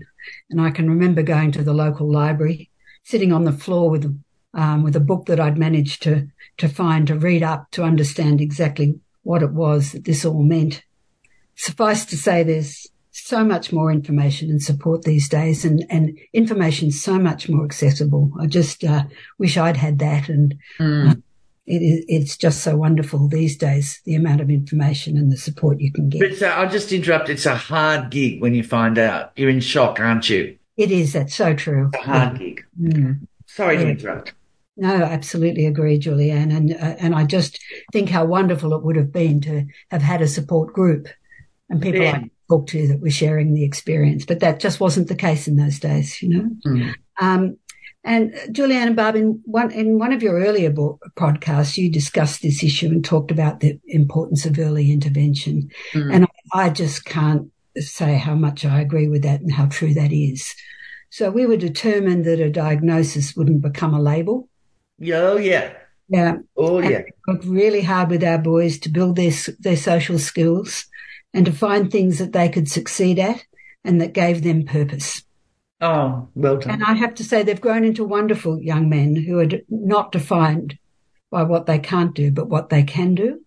And 0.49 0.59
I 0.59 0.69
can 0.71 0.89
remember 0.89 1.23
going 1.23 1.53
to 1.53 1.63
the 1.63 1.73
local 1.73 2.11
library, 2.11 2.69
sitting 3.03 3.31
on 3.31 3.45
the 3.45 3.53
floor 3.53 3.89
with 3.89 4.13
um, 4.53 4.83
with 4.83 4.95
a 4.97 4.99
book 4.99 5.27
that 5.27 5.39
I'd 5.39 5.57
managed 5.57 6.03
to 6.03 6.27
to 6.57 6.67
find 6.67 7.07
to 7.07 7.15
read 7.15 7.43
up 7.43 7.71
to 7.71 7.83
understand 7.83 8.41
exactly 8.41 8.99
what 9.21 9.41
it 9.41 9.53
was 9.53 9.93
that 9.93 10.03
this 10.03 10.25
all 10.25 10.43
meant. 10.43 10.83
Suffice 11.55 12.03
to 12.05 12.17
say, 12.17 12.43
there's 12.43 12.87
so 13.13 13.43
much 13.45 13.71
more 13.71 13.91
information 13.91 14.49
and 14.49 14.61
support 14.61 15.03
these 15.03 15.29
days 15.29 15.63
and, 15.63 15.85
and 15.89 16.17
information 16.33 16.91
so 16.91 17.19
much 17.19 17.47
more 17.47 17.63
accessible. 17.63 18.31
I 18.39 18.47
just 18.47 18.83
uh, 18.83 19.03
wish 19.37 19.55
I'd 19.55 19.77
had 19.77 19.99
that. 19.99 20.29
And 20.29 20.55
mm. 20.79 21.11
uh, 21.11 21.15
it 21.67 21.83
is, 21.83 22.05
it's 22.07 22.35
just 22.35 22.63
so 22.63 22.75
wonderful 22.75 23.27
these 23.27 23.55
days, 23.55 24.01
the 24.05 24.15
amount 24.15 24.41
of 24.41 24.49
information 24.49 25.15
and 25.15 25.31
the 25.31 25.37
support 25.37 25.79
you 25.79 25.91
can 25.93 26.09
get. 26.09 26.39
But 26.39 26.41
uh, 26.41 26.51
I'll 26.53 26.69
just 26.69 26.91
interrupt. 26.91 27.29
It's 27.29 27.45
a 27.45 27.55
hard 27.55 28.09
gig 28.09 28.41
when 28.41 28.55
you 28.55 28.63
find 28.63 28.97
out. 28.97 29.31
You're 29.35 29.51
in 29.51 29.59
shock, 29.59 29.99
aren't 29.99 30.27
you? 30.27 30.57
It 30.75 30.89
is. 30.89 31.13
That's 31.13 31.35
so 31.35 31.53
true. 31.53 31.91
It's 31.93 32.03
a 32.03 32.09
hard 32.09 32.39
gig. 32.39 32.65
Mm. 32.81 33.27
Sorry 33.45 33.75
yeah. 33.75 33.83
to 33.83 33.89
interrupt. 33.89 34.33
No, 34.75 34.89
absolutely 34.89 35.67
agree, 35.67 35.99
Julianne. 35.99 36.51
And, 36.51 36.73
uh, 36.73 36.95
and 36.97 37.13
I 37.13 37.25
just 37.25 37.59
think 37.91 38.09
how 38.09 38.25
wonderful 38.25 38.73
it 38.73 38.83
would 38.83 38.95
have 38.95 39.11
been 39.11 39.39
to 39.41 39.67
have 39.91 40.01
had 40.01 40.23
a 40.23 40.27
support 40.27 40.73
group 40.73 41.07
and 41.69 41.79
people 41.79 42.01
yeah. 42.01 42.13
like 42.13 42.31
talk 42.49 42.67
to 42.67 42.87
that 42.87 43.01
were 43.01 43.09
sharing 43.09 43.53
the 43.53 43.63
experience. 43.63 44.25
But 44.25 44.39
that 44.39 44.59
just 44.59 44.79
wasn't 44.79 45.07
the 45.07 45.15
case 45.15 45.47
in 45.47 45.55
those 45.55 45.79
days, 45.79 46.21
you 46.21 46.29
know. 46.29 46.49
Mm. 46.65 46.93
Um, 47.19 47.57
and 48.05 48.33
Julianne 48.49 48.87
and 48.87 48.95
Barb, 48.95 49.15
in 49.15 49.41
one 49.45 49.71
in 49.71 49.97
one 49.97 50.11
of 50.11 50.21
your 50.21 50.39
earlier 50.39 50.69
book, 50.69 51.01
podcasts, 51.15 51.77
you 51.77 51.89
discussed 51.89 52.41
this 52.41 52.63
issue 52.63 52.87
and 52.87 53.03
talked 53.03 53.31
about 53.31 53.61
the 53.61 53.79
importance 53.87 54.45
of 54.45 54.59
early 54.59 54.91
intervention. 54.91 55.69
Mm. 55.93 56.13
And 56.13 56.25
I, 56.53 56.65
I 56.65 56.69
just 56.69 57.05
can't 57.05 57.49
say 57.77 58.15
how 58.15 58.35
much 58.35 58.65
I 58.65 58.81
agree 58.81 59.07
with 59.07 59.23
that 59.23 59.39
and 59.39 59.51
how 59.51 59.67
true 59.67 59.93
that 59.93 60.11
is. 60.11 60.53
So 61.09 61.29
we 61.31 61.45
were 61.45 61.57
determined 61.57 62.25
that 62.25 62.39
a 62.39 62.49
diagnosis 62.49 63.35
wouldn't 63.35 63.61
become 63.61 63.93
a 63.93 64.01
label. 64.01 64.49
Oh 65.11 65.37
yeah. 65.37 65.73
Yeah. 66.09 66.37
Oh 66.57 66.79
yeah. 66.79 66.97
And 66.97 67.05
worked 67.27 67.45
really 67.45 67.81
hard 67.81 68.09
with 68.09 68.23
our 68.23 68.37
boys 68.37 68.79
to 68.79 68.89
build 68.89 69.15
their 69.15 69.31
their 69.59 69.77
social 69.77 70.19
skills 70.19 70.87
and 71.33 71.45
to 71.45 71.51
find 71.51 71.91
things 71.91 72.19
that 72.19 72.33
they 72.33 72.49
could 72.49 72.69
succeed 72.69 73.19
at 73.19 73.45
and 73.83 73.99
that 73.99 74.13
gave 74.13 74.43
them 74.43 74.65
purpose. 74.65 75.23
Oh, 75.81 76.29
well 76.35 76.57
done. 76.57 76.75
And 76.75 76.83
I 76.83 76.93
have 76.93 77.15
to 77.15 77.23
say, 77.23 77.43
they've 77.43 77.59
grown 77.59 77.83
into 77.83 78.05
wonderful 78.05 78.61
young 78.61 78.87
men 78.87 79.15
who 79.15 79.39
are 79.39 79.47
not 79.69 80.11
defined 80.11 80.77
by 81.29 81.43
what 81.43 81.65
they 81.65 81.79
can't 81.79 82.13
do, 82.13 82.31
but 82.31 82.47
what 82.47 82.69
they 82.69 82.83
can 82.83 83.15
do. 83.15 83.41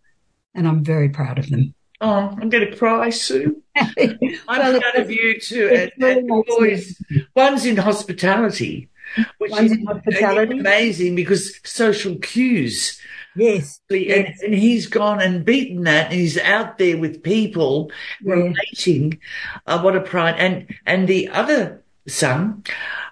And 0.55 0.67
I'm 0.67 0.85
very 0.85 1.09
proud 1.09 1.39
of 1.39 1.49
them. 1.49 1.75
Oh, 2.01 2.37
I'm 2.41 2.51
going 2.51 2.69
to 2.71 2.77
cry, 2.77 3.09
Sue. 3.11 3.63
I'm 3.77 4.17
well, 4.49 4.81
proud 4.81 4.97
of 4.97 5.11
you 5.11 5.41
too. 5.41 5.91
And, 5.99 6.03
and 6.03 6.29
boys, 6.47 7.01
one's 7.35 7.65
in 7.65 7.77
hospitality, 7.77 8.91
which 9.39 9.51
one's 9.51 9.73
is 9.73 9.79
in 9.79 9.87
hospitality. 9.87 10.59
amazing 10.59 11.15
because 11.15 11.59
social 11.65 12.17
cues 12.17 13.01
Yes. 13.37 13.81
And, 13.91 14.01
yes. 14.01 14.43
and, 14.43 14.55
he's 14.55 14.87
gone 14.87 15.21
and 15.21 15.45
beaten 15.45 15.85
that 15.85 16.11
and 16.11 16.21
he's 16.21 16.39
out 16.39 16.79
there 16.79 16.97
with 16.97 17.23
people 17.23 17.91
yeah. 18.23 18.35
relating. 18.35 19.21
Uh, 19.67 19.81
what 19.81 19.95
a 19.95 20.01
pride. 20.01 20.37
And, 20.39 20.75
and 20.87 21.07
the 21.07 21.29
other 21.29 21.83
son. 22.09 22.65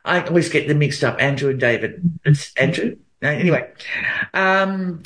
I 0.05 0.23
always 0.23 0.49
get 0.49 0.69
them 0.69 0.79
mixed 0.79 1.05
up, 1.05 1.21
Andrew 1.21 1.51
and 1.51 1.61
David. 1.61 2.19
It's 2.25 2.55
Andrew. 2.55 2.97
Anyway, 3.23 3.71
um, 4.35 5.03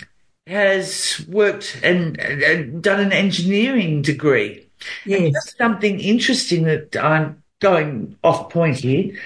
has 0.47 1.25
worked 1.29 1.81
and, 1.83 2.19
and 2.19 2.83
done 2.83 3.01
an 3.01 3.13
engineering 3.13 4.03
degree. 4.03 4.69
Yes. 5.05 5.55
Something 5.57 6.01
interesting 6.01 6.65
that 6.65 6.97
I'm 6.97 7.43
going 7.61 8.17
off 8.25 8.51
point 8.51 8.79
here, 8.79 9.17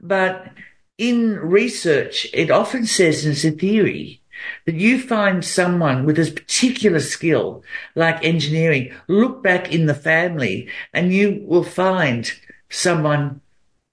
but 0.00 0.48
in 0.96 1.36
research, 1.36 2.26
it 2.32 2.50
often 2.50 2.86
says 2.86 3.24
as 3.26 3.44
a 3.44 3.50
theory 3.50 4.17
that 4.66 4.74
you 4.74 5.00
find 5.00 5.44
someone 5.44 6.04
with 6.04 6.18
a 6.18 6.30
particular 6.30 7.00
skill, 7.00 7.62
like 7.94 8.24
engineering, 8.24 8.94
look 9.08 9.42
back 9.42 9.72
in 9.72 9.86
the 9.86 9.94
family 9.94 10.68
and 10.92 11.12
you 11.12 11.42
will 11.46 11.64
find 11.64 12.32
someone 12.70 13.40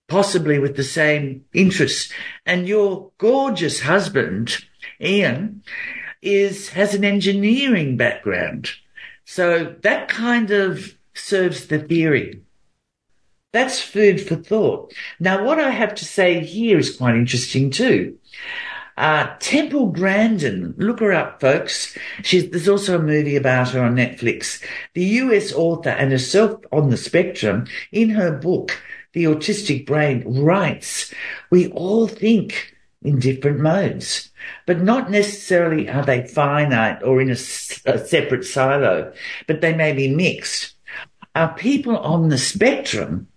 possibly 0.07 0.59
with 0.59 0.75
the 0.75 0.83
same 0.83 1.45
interests. 1.53 2.11
And 2.45 2.67
your 2.67 3.11
gorgeous 3.17 3.81
husband, 3.81 4.57
Ian, 5.01 5.63
is, 6.21 6.69
has 6.69 6.93
an 6.93 7.03
engineering 7.03 7.97
background. 7.97 8.69
So 9.25 9.75
that 9.81 10.07
kind 10.07 10.51
of 10.51 10.95
serves 11.13 11.67
the 11.67 11.79
theory. 11.79 12.41
That's 13.53 13.79
food 13.79 14.19
for 14.21 14.35
thought. 14.35 14.93
Now, 15.19 15.45
what 15.45 15.59
I 15.59 15.69
have 15.69 15.95
to 15.95 16.05
say 16.05 16.43
here 16.43 16.77
is 16.77 16.97
quite 16.97 17.15
interesting 17.15 17.71
too. 17.71 18.17
Uh, 18.97 19.35
Temple 19.39 19.87
Grandin, 19.87 20.73
look 20.77 21.01
her 21.01 21.11
up, 21.11 21.41
folks. 21.41 21.97
She's, 22.23 22.49
there's 22.49 22.69
also 22.69 22.97
a 22.97 23.01
movie 23.01 23.35
about 23.35 23.71
her 23.71 23.83
on 23.83 23.95
Netflix. 23.95 24.63
The 24.93 25.03
US 25.03 25.51
author 25.51 25.89
and 25.89 26.11
herself 26.11 26.61
on 26.71 26.89
the 26.89 26.97
spectrum, 26.97 27.67
in 27.91 28.09
her 28.11 28.31
book, 28.31 28.81
The 29.13 29.25
Autistic 29.25 29.85
Brain, 29.85 30.23
writes, 30.25 31.13
we 31.49 31.67
all 31.71 32.07
think 32.07 32.73
in 33.03 33.19
different 33.19 33.59
modes, 33.59 34.31
but 34.65 34.81
not 34.81 35.11
necessarily 35.11 35.89
are 35.89 36.05
they 36.05 36.25
finite 36.27 37.03
or 37.03 37.21
in 37.21 37.29
a 37.29 37.35
separate 37.35 38.45
silo, 38.45 39.13
but 39.45 39.59
they 39.61 39.75
may 39.75 39.91
be 39.91 40.07
mixed. 40.07 40.73
Our 41.35 41.53
people 41.53 41.97
on 41.97 42.29
the 42.29 42.37
spectrum 42.37 43.27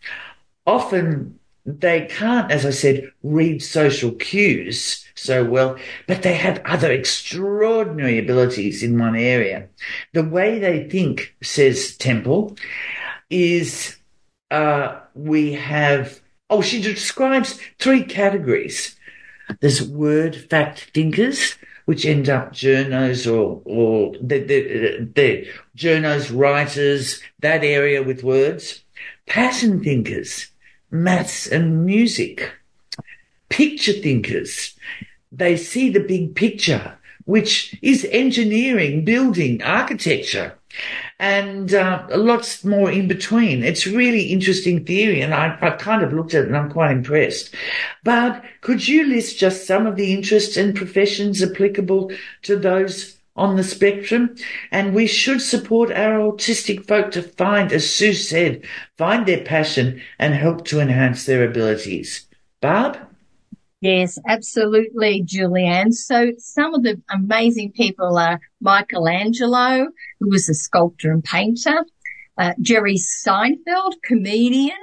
often 0.67 1.39
they 1.67 2.07
can't, 2.07 2.51
as 2.51 2.65
I 2.65 2.71
said, 2.71 3.11
read 3.23 3.63
social 3.63 4.13
cues 4.13 5.05
so 5.19 5.45
well, 5.45 5.77
but 6.07 6.23
they 6.23 6.35
have 6.35 6.63
other 6.65 6.93
extraordinary 6.93 8.19
abilities 8.19 8.83
in 8.83 8.99
one 8.99 9.17
area. 9.17 9.69
The 10.13 10.25
way 10.25 10.59
they 10.59 10.89
think, 10.89 11.35
says 11.43 11.97
Temple, 11.97 12.57
is 13.31 13.97
uh, 14.51 15.01
we 15.15 15.53
have, 15.53 16.21
oh, 16.49 16.63
she 16.63 16.81
describes 16.81 17.59
three 17.79 18.05
categories. 18.05 18.97
There's 19.61 19.83
word 19.83 20.37
fact 20.37 20.91
thinkers, 20.95 21.57
which 21.87 22.05
end 22.05 22.29
up 22.29 22.53
journos 22.53 23.27
or, 23.27 23.63
or 23.65 24.13
the, 24.21 24.41
the, 24.41 25.11
the 25.15 25.49
journos, 25.77 26.31
writers, 26.35 27.23
that 27.41 27.65
area 27.65 28.03
with 28.03 28.23
words. 28.23 28.85
Pattern 29.27 29.83
thinkers, 29.83 30.49
maths 30.91 31.47
and 31.47 31.85
music. 31.85 32.53
Picture 33.49 33.95
thinkers, 33.95 34.77
they 35.33 35.57
see 35.57 35.91
the 35.91 36.01
big 36.01 36.35
picture, 36.35 36.97
which 37.25 37.77
is 37.83 38.07
engineering, 38.11 39.05
building, 39.05 39.63
architecture, 39.63 40.55
and 41.19 41.75
uh, 41.75 42.07
lots 42.15 42.65
more 42.65 42.91
in 42.91 43.09
between. 43.09 43.63
It's 43.63 43.87
really 43.87 44.25
interesting 44.25 44.85
theory, 44.85 45.21
and 45.21 45.35
I, 45.35 45.59
I 45.61 45.71
kind 45.71 46.03
of 46.03 46.13
looked 46.13 46.35
at 46.35 46.45
it 46.45 46.49
and 46.49 46.57
I'm 46.57 46.71
quite 46.71 46.93
impressed. 46.93 47.55
Barb, 48.05 48.43
could 48.61 48.87
you 48.87 49.05
list 49.05 49.39
just 49.39 49.67
some 49.67 49.87
of 49.87 49.97
the 49.97 50.13
interests 50.15 50.57
and 50.57 50.75
professions 50.75 51.43
applicable 51.43 52.13
to 52.43 52.57
those 52.57 53.17
on 53.37 53.57
the 53.57 53.65
spectrum? 53.65 54.37
And 54.71 54.95
we 54.95 55.07
should 55.07 55.41
support 55.41 55.91
our 55.91 56.19
autistic 56.19 56.87
folk 56.87 57.11
to 57.13 57.23
find, 57.23 57.73
as 57.73 57.93
Sue 57.93 58.13
said, 58.13 58.65
find 58.97 59.27
their 59.27 59.45
passion 59.45 60.01
and 60.19 60.35
help 60.35 60.65
to 60.67 60.81
enhance 60.81 61.27
their 61.27 61.49
abilities. 61.49 62.27
Barb? 62.61 62.99
Yes, 63.81 64.19
absolutely, 64.27 65.23
Julianne. 65.25 65.93
So 65.93 66.33
some 66.39 66.75
of 66.75 66.83
the 66.83 67.01
amazing 67.11 67.73
people 67.73 68.19
are 68.19 68.41
Michelangelo, 68.61 69.89
who 70.19 70.31
was 70.31 70.49
a 70.49 70.55
sculptor 70.55 71.13
and 71.13 71.23
painter, 71.23 71.85
uh, 72.37 72.55
Jerry 72.61 72.97
Seinfeld, 72.97 73.93
comedian, 74.03 74.77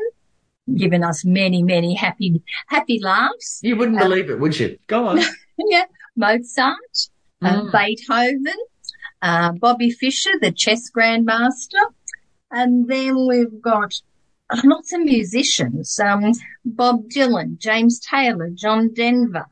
given 0.73 1.03
us 1.03 1.25
many, 1.25 1.62
many 1.62 1.93
happy, 1.93 2.41
happy 2.67 2.99
laughs. 3.01 3.60
You 3.63 3.75
wouldn't 3.75 3.99
believe 3.99 4.29
it, 4.29 4.39
would 4.39 4.58
you? 4.58 4.77
Go 4.88 5.08
on. 5.08 5.19
yeah, 5.58 5.86
Mozart, 6.15 6.75
uh, 7.41 7.63
Mm. 7.63 7.71
Beethoven, 7.71 8.60
uh, 9.21 9.51
Bobby 9.51 9.91
Fischer, 9.91 10.31
the 10.39 10.51
chess 10.51 10.89
grandmaster, 10.89 11.84
and 12.49 12.88
then 12.88 13.27
we've 13.27 13.62
got 13.62 13.93
lots 14.63 14.93
of 14.93 15.01
musicians, 15.01 15.99
um, 15.99 16.31
Bob 16.63 17.10
Dylan, 17.10 17.58
James 17.58 17.99
Taylor, 17.99 18.49
John 18.53 18.93
Denver, 18.93 19.47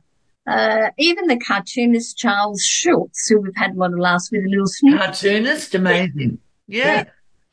uh, 0.45 0.89
even 0.97 1.27
the 1.27 1.39
cartoonist 1.39 2.17
Charles 2.17 2.63
Schulz, 2.63 3.25
who 3.27 3.41
we've 3.41 3.55
had 3.55 3.71
a 3.71 3.79
lot 3.79 3.93
of 3.93 3.99
laughs 3.99 4.29
with, 4.31 4.45
a 4.45 4.49
little 4.49 4.67
snoop. 4.67 4.99
Cartoonist, 4.99 5.75
amazing. 5.75 6.39
Yeah. 6.67 7.05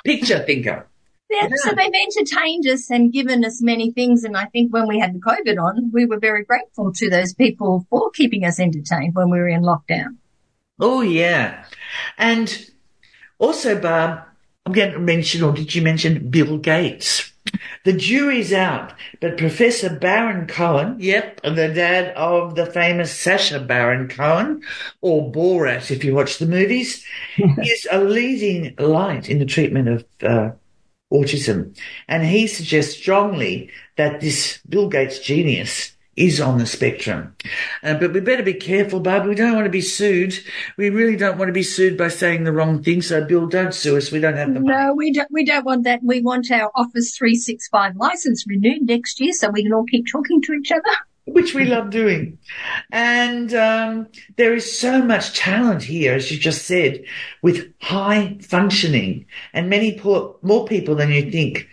Picture 0.04 0.40
thinker. 0.40 0.86
Yeah, 1.30 1.48
so 1.54 1.70
they've 1.70 1.92
entertained 1.94 2.66
us 2.66 2.90
and 2.90 3.12
given 3.12 3.44
us 3.44 3.62
many 3.62 3.92
things. 3.92 4.24
And 4.24 4.36
I 4.36 4.46
think 4.46 4.72
when 4.72 4.88
we 4.88 4.98
had 4.98 5.14
the 5.14 5.20
COVID 5.20 5.62
on, 5.62 5.92
we 5.92 6.04
were 6.04 6.18
very 6.18 6.44
grateful 6.44 6.92
to 6.94 7.08
those 7.08 7.32
people 7.32 7.86
for 7.88 8.10
keeping 8.10 8.44
us 8.44 8.58
entertained 8.58 9.14
when 9.14 9.30
we 9.30 9.38
were 9.38 9.48
in 9.48 9.62
lockdown. 9.62 10.16
Oh, 10.80 11.02
yeah. 11.02 11.64
And 12.18 12.70
also, 13.38 13.80
Barb, 13.80 14.22
I'm 14.66 14.72
going 14.72 14.92
to 14.92 14.98
mention, 14.98 15.42
or 15.42 15.52
did 15.52 15.74
you 15.74 15.82
mention 15.82 16.30
Bill 16.30 16.58
Gates? 16.58 17.32
The 17.84 17.94
jury's 17.94 18.52
out, 18.52 18.92
but 19.20 19.38
Professor 19.38 19.88
Baron 19.88 20.46
Cohen, 20.46 20.96
yep, 20.98 21.40
the 21.42 21.72
dad 21.74 22.14
of 22.14 22.54
the 22.54 22.66
famous 22.66 23.10
Sacha 23.10 23.58
Baron 23.58 24.08
Cohen, 24.08 24.62
or 25.00 25.32
Borat 25.32 25.90
if 25.90 26.04
you 26.04 26.14
watch 26.14 26.38
the 26.38 26.46
movies, 26.46 27.04
is 27.38 27.88
a 27.90 28.04
leading 28.04 28.74
light 28.76 29.30
in 29.30 29.38
the 29.38 29.46
treatment 29.46 29.88
of 29.88 30.04
uh, 30.22 30.50
autism. 31.10 31.76
And 32.06 32.24
he 32.24 32.46
suggests 32.46 32.96
strongly 32.96 33.70
that 33.96 34.20
this 34.20 34.58
Bill 34.68 34.88
Gates 34.88 35.18
genius 35.18 35.96
is 36.16 36.40
on 36.40 36.58
the 36.58 36.66
spectrum. 36.66 37.34
Uh, 37.82 37.94
but 37.94 38.12
we 38.12 38.20
better 38.20 38.42
be 38.42 38.54
careful, 38.54 39.00
Barb. 39.00 39.26
We 39.26 39.34
don't 39.34 39.54
want 39.54 39.66
to 39.66 39.70
be 39.70 39.80
sued. 39.80 40.38
We 40.76 40.90
really 40.90 41.16
don't 41.16 41.38
want 41.38 41.48
to 41.48 41.52
be 41.52 41.62
sued 41.62 41.96
by 41.96 42.08
saying 42.08 42.44
the 42.44 42.52
wrong 42.52 42.82
thing. 42.82 43.02
So, 43.02 43.24
Bill, 43.24 43.46
don't 43.46 43.74
sue 43.74 43.96
us. 43.96 44.10
We 44.10 44.20
don't 44.20 44.36
have 44.36 44.52
the 44.52 44.60
money. 44.60 44.74
No, 44.74 44.94
we 44.94 45.12
don't, 45.12 45.28
we 45.30 45.44
don't 45.44 45.64
want 45.64 45.84
that. 45.84 46.00
We 46.02 46.20
want 46.20 46.50
our 46.50 46.70
Office 46.74 47.16
365 47.16 47.96
license 47.96 48.46
renewed 48.46 48.82
next 48.82 49.20
year 49.20 49.32
so 49.32 49.50
we 49.50 49.62
can 49.62 49.72
all 49.72 49.84
keep 49.84 50.06
talking 50.10 50.42
to 50.42 50.52
each 50.52 50.72
other. 50.72 50.82
which 51.32 51.54
we 51.54 51.64
love 51.64 51.90
doing. 51.90 52.38
And 52.90 53.54
um, 53.54 54.08
there 54.36 54.54
is 54.54 54.78
so 54.78 55.02
much 55.02 55.38
talent 55.38 55.82
here, 55.82 56.14
as 56.14 56.30
you 56.30 56.38
just 56.38 56.66
said, 56.66 57.04
with 57.42 57.72
high 57.80 58.38
functioning 58.42 59.26
and 59.52 59.70
many 59.70 59.98
poor, 59.98 60.36
more 60.42 60.66
people 60.66 60.94
than 60.94 61.10
you 61.10 61.30
think, 61.30 61.68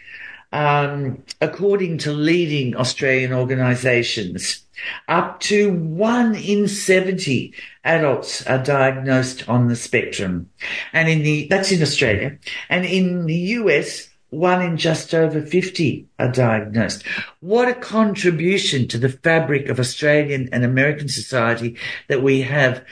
um, 0.52 1.24
according 1.42 1.98
to 2.00 2.12
leading 2.12 2.76
Australian 2.76 3.34
organisations. 3.34 4.64
Up 5.08 5.40
to 5.42 5.74
one 5.74 6.36
in 6.36 6.68
70 6.68 7.54
adults 7.84 8.46
are 8.46 8.64
diagnosed 8.64 9.48
on 9.50 9.68
the 9.68 9.76
spectrum. 9.76 10.50
And 10.94 11.10
in 11.10 11.24
the, 11.24 11.48
that's 11.50 11.72
in 11.72 11.82
Australia. 11.82 12.38
And 12.70 12.86
in 12.86 13.26
the 13.26 13.36
US, 13.36 14.10
one 14.30 14.62
in 14.62 14.78
just 14.78 15.14
over 15.14 15.42
50 15.42 16.08
are 16.20 16.32
diagnosed. 16.32 17.04
What 17.40 17.70
a 17.70 17.74
contribution 17.74 18.88
to 18.90 18.98
the 18.98 19.10
fabric 19.10 19.70
of 19.70 19.80
Australian 19.80 20.50
and 20.52 20.64
American 20.64 21.08
society 21.08 21.78
that 22.08 22.22
we 22.22 22.42
have 22.42 22.84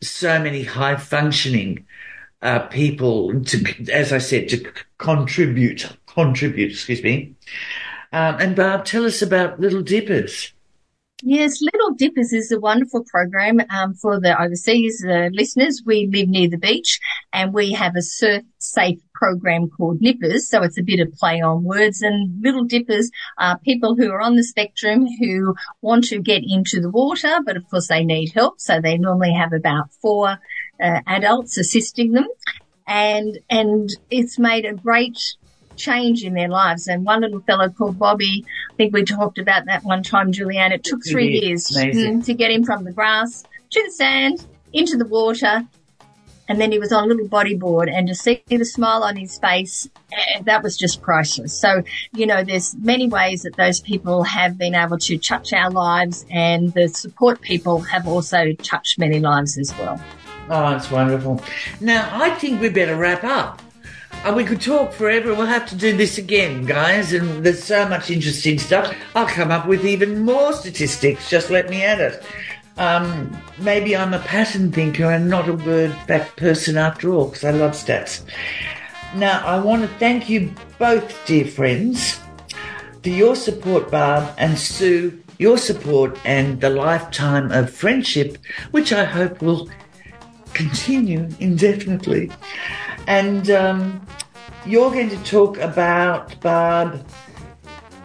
so 0.00 0.40
many 0.40 0.62
high 0.62 0.96
functioning 0.96 1.84
uh, 2.42 2.60
people 2.60 3.42
to, 3.42 3.90
as 3.92 4.12
I 4.12 4.18
said, 4.18 4.48
to 4.50 4.70
contribute, 4.98 5.88
contribute, 6.14 6.72
excuse 6.72 7.02
me. 7.02 7.34
Um, 8.12 8.36
and 8.38 8.56
Barb, 8.56 8.84
tell 8.84 9.04
us 9.04 9.22
about 9.22 9.60
Little 9.60 9.82
Dippers. 9.82 10.52
Yes, 11.22 11.62
Little 11.62 11.94
Dippers 11.94 12.32
is 12.32 12.52
a 12.52 12.60
wonderful 12.60 13.02
program 13.04 13.60
um, 13.70 13.94
for 13.94 14.20
the 14.20 14.40
overseas 14.40 15.02
uh, 15.08 15.30
listeners. 15.32 15.82
We 15.86 16.06
live 16.12 16.28
near 16.28 16.48
the 16.48 16.58
beach 16.58 17.00
and 17.32 17.54
we 17.54 17.72
have 17.72 17.96
a 17.96 18.02
surf 18.02 18.42
safe 18.58 18.98
program 19.14 19.70
called 19.70 20.00
Nippers. 20.00 20.48
So 20.48 20.62
it's 20.62 20.78
a 20.78 20.82
bit 20.82 21.00
of 21.00 21.14
play 21.14 21.40
on 21.40 21.64
words 21.64 22.02
and 22.02 22.42
Little 22.42 22.64
Dippers 22.64 23.10
are 23.38 23.58
people 23.58 23.96
who 23.96 24.10
are 24.10 24.20
on 24.20 24.36
the 24.36 24.44
spectrum 24.44 25.06
who 25.18 25.54
want 25.80 26.04
to 26.08 26.20
get 26.20 26.42
into 26.46 26.80
the 26.80 26.90
water, 26.90 27.38
but 27.46 27.56
of 27.56 27.68
course 27.70 27.88
they 27.88 28.04
need 28.04 28.32
help. 28.32 28.60
So 28.60 28.80
they 28.80 28.98
normally 28.98 29.32
have 29.32 29.52
about 29.52 29.92
four 30.02 30.38
uh, 30.82 31.00
adults 31.06 31.56
assisting 31.56 32.12
them 32.12 32.26
and, 32.86 33.38
and 33.48 33.88
it's 34.10 34.38
made 34.38 34.66
a 34.66 34.74
great 34.74 35.18
change 35.76 36.24
in 36.24 36.34
their 36.34 36.48
lives. 36.48 36.88
And 36.88 37.04
one 37.04 37.20
little 37.20 37.40
fellow 37.40 37.68
called 37.68 37.98
Bobby, 37.98 38.44
I 38.72 38.74
think 38.76 38.94
we 38.94 39.04
talked 39.04 39.38
about 39.38 39.66
that 39.66 39.84
one 39.84 40.02
time, 40.02 40.32
Julianne. 40.32 40.72
It 40.72 40.84
took 40.84 41.04
three 41.04 41.40
years 41.40 41.68
mm, 41.68 42.24
to 42.24 42.34
get 42.34 42.50
him 42.50 42.64
from 42.64 42.84
the 42.84 42.92
grass 42.92 43.44
to 43.70 43.82
the 43.82 43.90
sand, 43.90 44.46
into 44.72 44.96
the 44.96 45.06
water, 45.06 45.66
and 46.48 46.60
then 46.60 46.72
he 46.72 46.78
was 46.78 46.92
on 46.92 47.04
a 47.04 47.06
little 47.06 47.28
bodyboard 47.28 47.90
and 47.90 48.08
to 48.08 48.14
see 48.14 48.42
the 48.48 48.64
smile 48.64 49.02
on 49.02 49.16
his 49.16 49.38
face, 49.38 49.88
eh, 50.12 50.42
that 50.42 50.62
was 50.62 50.76
just 50.76 51.00
priceless. 51.00 51.58
So, 51.58 51.82
you 52.12 52.26
know, 52.26 52.44
there's 52.44 52.74
many 52.76 53.08
ways 53.08 53.42
that 53.42 53.56
those 53.56 53.80
people 53.80 54.22
have 54.24 54.58
been 54.58 54.74
able 54.74 54.98
to 54.98 55.16
touch 55.16 55.52
our 55.52 55.70
lives 55.70 56.26
and 56.30 56.72
the 56.74 56.88
support 56.88 57.40
people 57.40 57.80
have 57.80 58.06
also 58.06 58.52
touched 58.52 58.98
many 58.98 59.20
lives 59.20 59.56
as 59.56 59.76
well. 59.78 60.00
Oh, 60.50 60.70
that's 60.70 60.90
wonderful. 60.90 61.42
Now, 61.80 62.10
I 62.12 62.30
think 62.30 62.60
we 62.60 62.68
better 62.68 62.96
wrap 62.96 63.24
up. 63.24 63.62
Uh, 64.22 64.32
we 64.34 64.44
could 64.44 64.60
talk 64.60 64.92
forever. 64.92 65.34
We'll 65.34 65.46
have 65.46 65.68
to 65.68 65.76
do 65.76 65.96
this 65.96 66.18
again, 66.18 66.64
guys. 66.64 67.12
And 67.12 67.44
there's 67.44 67.62
so 67.62 67.88
much 67.88 68.10
interesting 68.10 68.58
stuff. 68.58 68.94
I'll 69.14 69.26
come 69.26 69.50
up 69.50 69.66
with 69.66 69.84
even 69.84 70.24
more 70.24 70.52
statistics. 70.52 71.28
Just 71.28 71.50
let 71.50 71.68
me 71.68 71.82
at 71.82 72.00
it. 72.00 72.22
Um, 72.76 73.36
maybe 73.58 73.96
I'm 73.96 74.14
a 74.14 74.18
pattern 74.18 74.72
thinker 74.72 75.04
and 75.04 75.28
not 75.28 75.48
a 75.48 75.54
word 75.54 75.94
back 76.06 76.36
person 76.36 76.76
after 76.76 77.10
all, 77.10 77.26
because 77.26 77.44
I 77.44 77.50
love 77.50 77.72
stats. 77.72 78.22
Now, 79.14 79.46
I 79.46 79.60
want 79.60 79.82
to 79.82 79.88
thank 79.98 80.28
you 80.28 80.52
both, 80.78 81.24
dear 81.26 81.46
friends, 81.46 82.18
for 83.02 83.10
your 83.10 83.36
support, 83.36 83.90
Barb 83.90 84.34
and 84.38 84.58
Sue, 84.58 85.22
your 85.38 85.58
support 85.58 86.18
and 86.24 86.60
the 86.60 86.70
lifetime 86.70 87.52
of 87.52 87.70
friendship, 87.70 88.38
which 88.72 88.92
I 88.92 89.04
hope 89.04 89.40
will 89.40 89.68
continue 90.54 91.28
indefinitely. 91.40 92.30
And 93.06 93.50
um, 93.50 94.06
you're 94.64 94.90
going 94.90 95.10
to 95.10 95.22
talk 95.24 95.58
about, 95.58 96.40
Barb, 96.40 97.06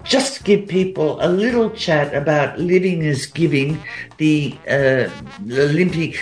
just 0.03 0.43
give 0.43 0.67
people 0.67 1.19
a 1.21 1.29
little 1.29 1.69
chat 1.69 2.13
about 2.13 2.59
living 2.59 3.05
as 3.05 3.25
giving, 3.27 3.81
the 4.17 4.57
uh, 4.67 5.09
Olympic 5.51 6.19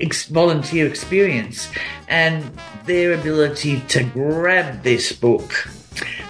ex- 0.00 0.26
volunteer 0.26 0.86
experience, 0.86 1.68
and 2.08 2.44
their 2.86 3.12
ability 3.12 3.80
to 3.88 4.04
grab 4.04 4.82
this 4.82 5.12
book. 5.12 5.68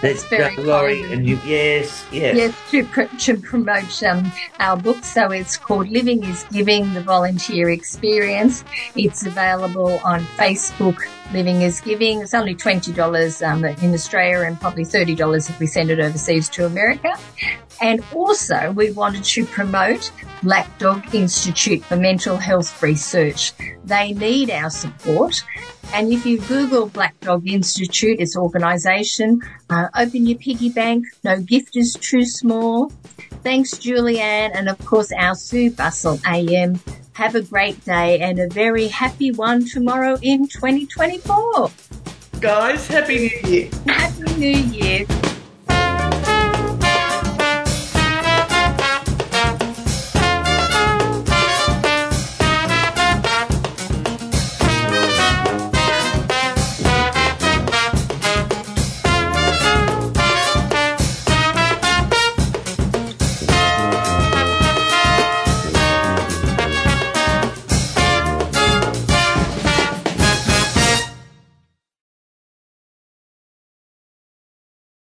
That's 0.01 0.23
very 0.25 0.55
Laurie 0.57 1.01
and 1.11 1.25
you, 1.25 1.39
yes, 1.45 2.05
yes. 2.11 2.35
Yes, 2.35 2.71
to, 2.71 2.83
pr- 2.85 3.17
to 3.19 3.37
promote 3.37 4.03
um, 4.03 4.31
our 4.59 4.75
book. 4.77 5.03
So 5.05 5.31
it's 5.31 5.57
called 5.57 5.89
Living 5.89 6.23
is 6.23 6.43
Giving, 6.51 6.93
the 6.93 7.01
Volunteer 7.01 7.69
Experience. 7.69 8.63
It's 8.95 9.25
available 9.25 9.99
on 10.03 10.21
Facebook, 10.37 10.97
Living 11.31 11.61
is 11.61 11.79
Giving. 11.81 12.21
It's 12.21 12.33
only 12.33 12.55
$20 12.55 13.47
um, 13.47 13.65
in 13.65 13.93
Australia 13.93 14.45
and 14.45 14.59
probably 14.59 14.83
$30 14.83 15.49
if 15.49 15.59
we 15.59 15.65
send 15.65 15.89
it 15.89 15.99
overseas 15.99 16.49
to 16.49 16.65
America. 16.65 17.13
And 17.81 18.03
also, 18.13 18.71
we 18.71 18.91
wanted 18.91 19.23
to 19.23 19.45
promote 19.45 20.11
Black 20.41 20.77
Dog 20.77 21.13
Institute 21.15 21.83
for 21.83 21.95
Mental 21.95 22.37
Health 22.37 22.81
Research. 22.81 23.53
They 23.83 24.13
need 24.13 24.51
our 24.51 24.69
support. 24.69 25.43
And 25.93 26.11
if 26.11 26.25
you 26.25 26.39
Google 26.41 26.87
Black 26.87 27.19
Dog 27.19 27.47
Institute, 27.47 28.19
its 28.19 28.37
organisation, 28.37 29.41
uh, 29.69 29.87
open 29.95 30.25
your 30.25 30.37
piggy 30.37 30.69
bank. 30.69 31.05
No 31.23 31.39
gift 31.39 31.75
is 31.75 31.93
too 31.93 32.25
small. 32.25 32.91
Thanks, 33.43 33.73
Julianne, 33.73 34.51
and 34.53 34.69
of 34.69 34.77
course 34.85 35.11
our 35.11 35.35
Sue 35.35 35.69
Bussell 35.71 36.21
AM. 36.25 36.79
Have 37.13 37.35
a 37.35 37.41
great 37.41 37.83
day 37.85 38.19
and 38.19 38.39
a 38.39 38.47
very 38.47 38.87
happy 38.87 39.31
one 39.31 39.65
tomorrow 39.65 40.17
in 40.23 40.47
2024. 40.47 41.69
Guys, 42.41 42.87
Happy 42.87 43.31
New 43.43 43.49
Year. 43.49 43.69
Happy 43.87 44.33
New 44.35 44.57
Year. 44.57 45.22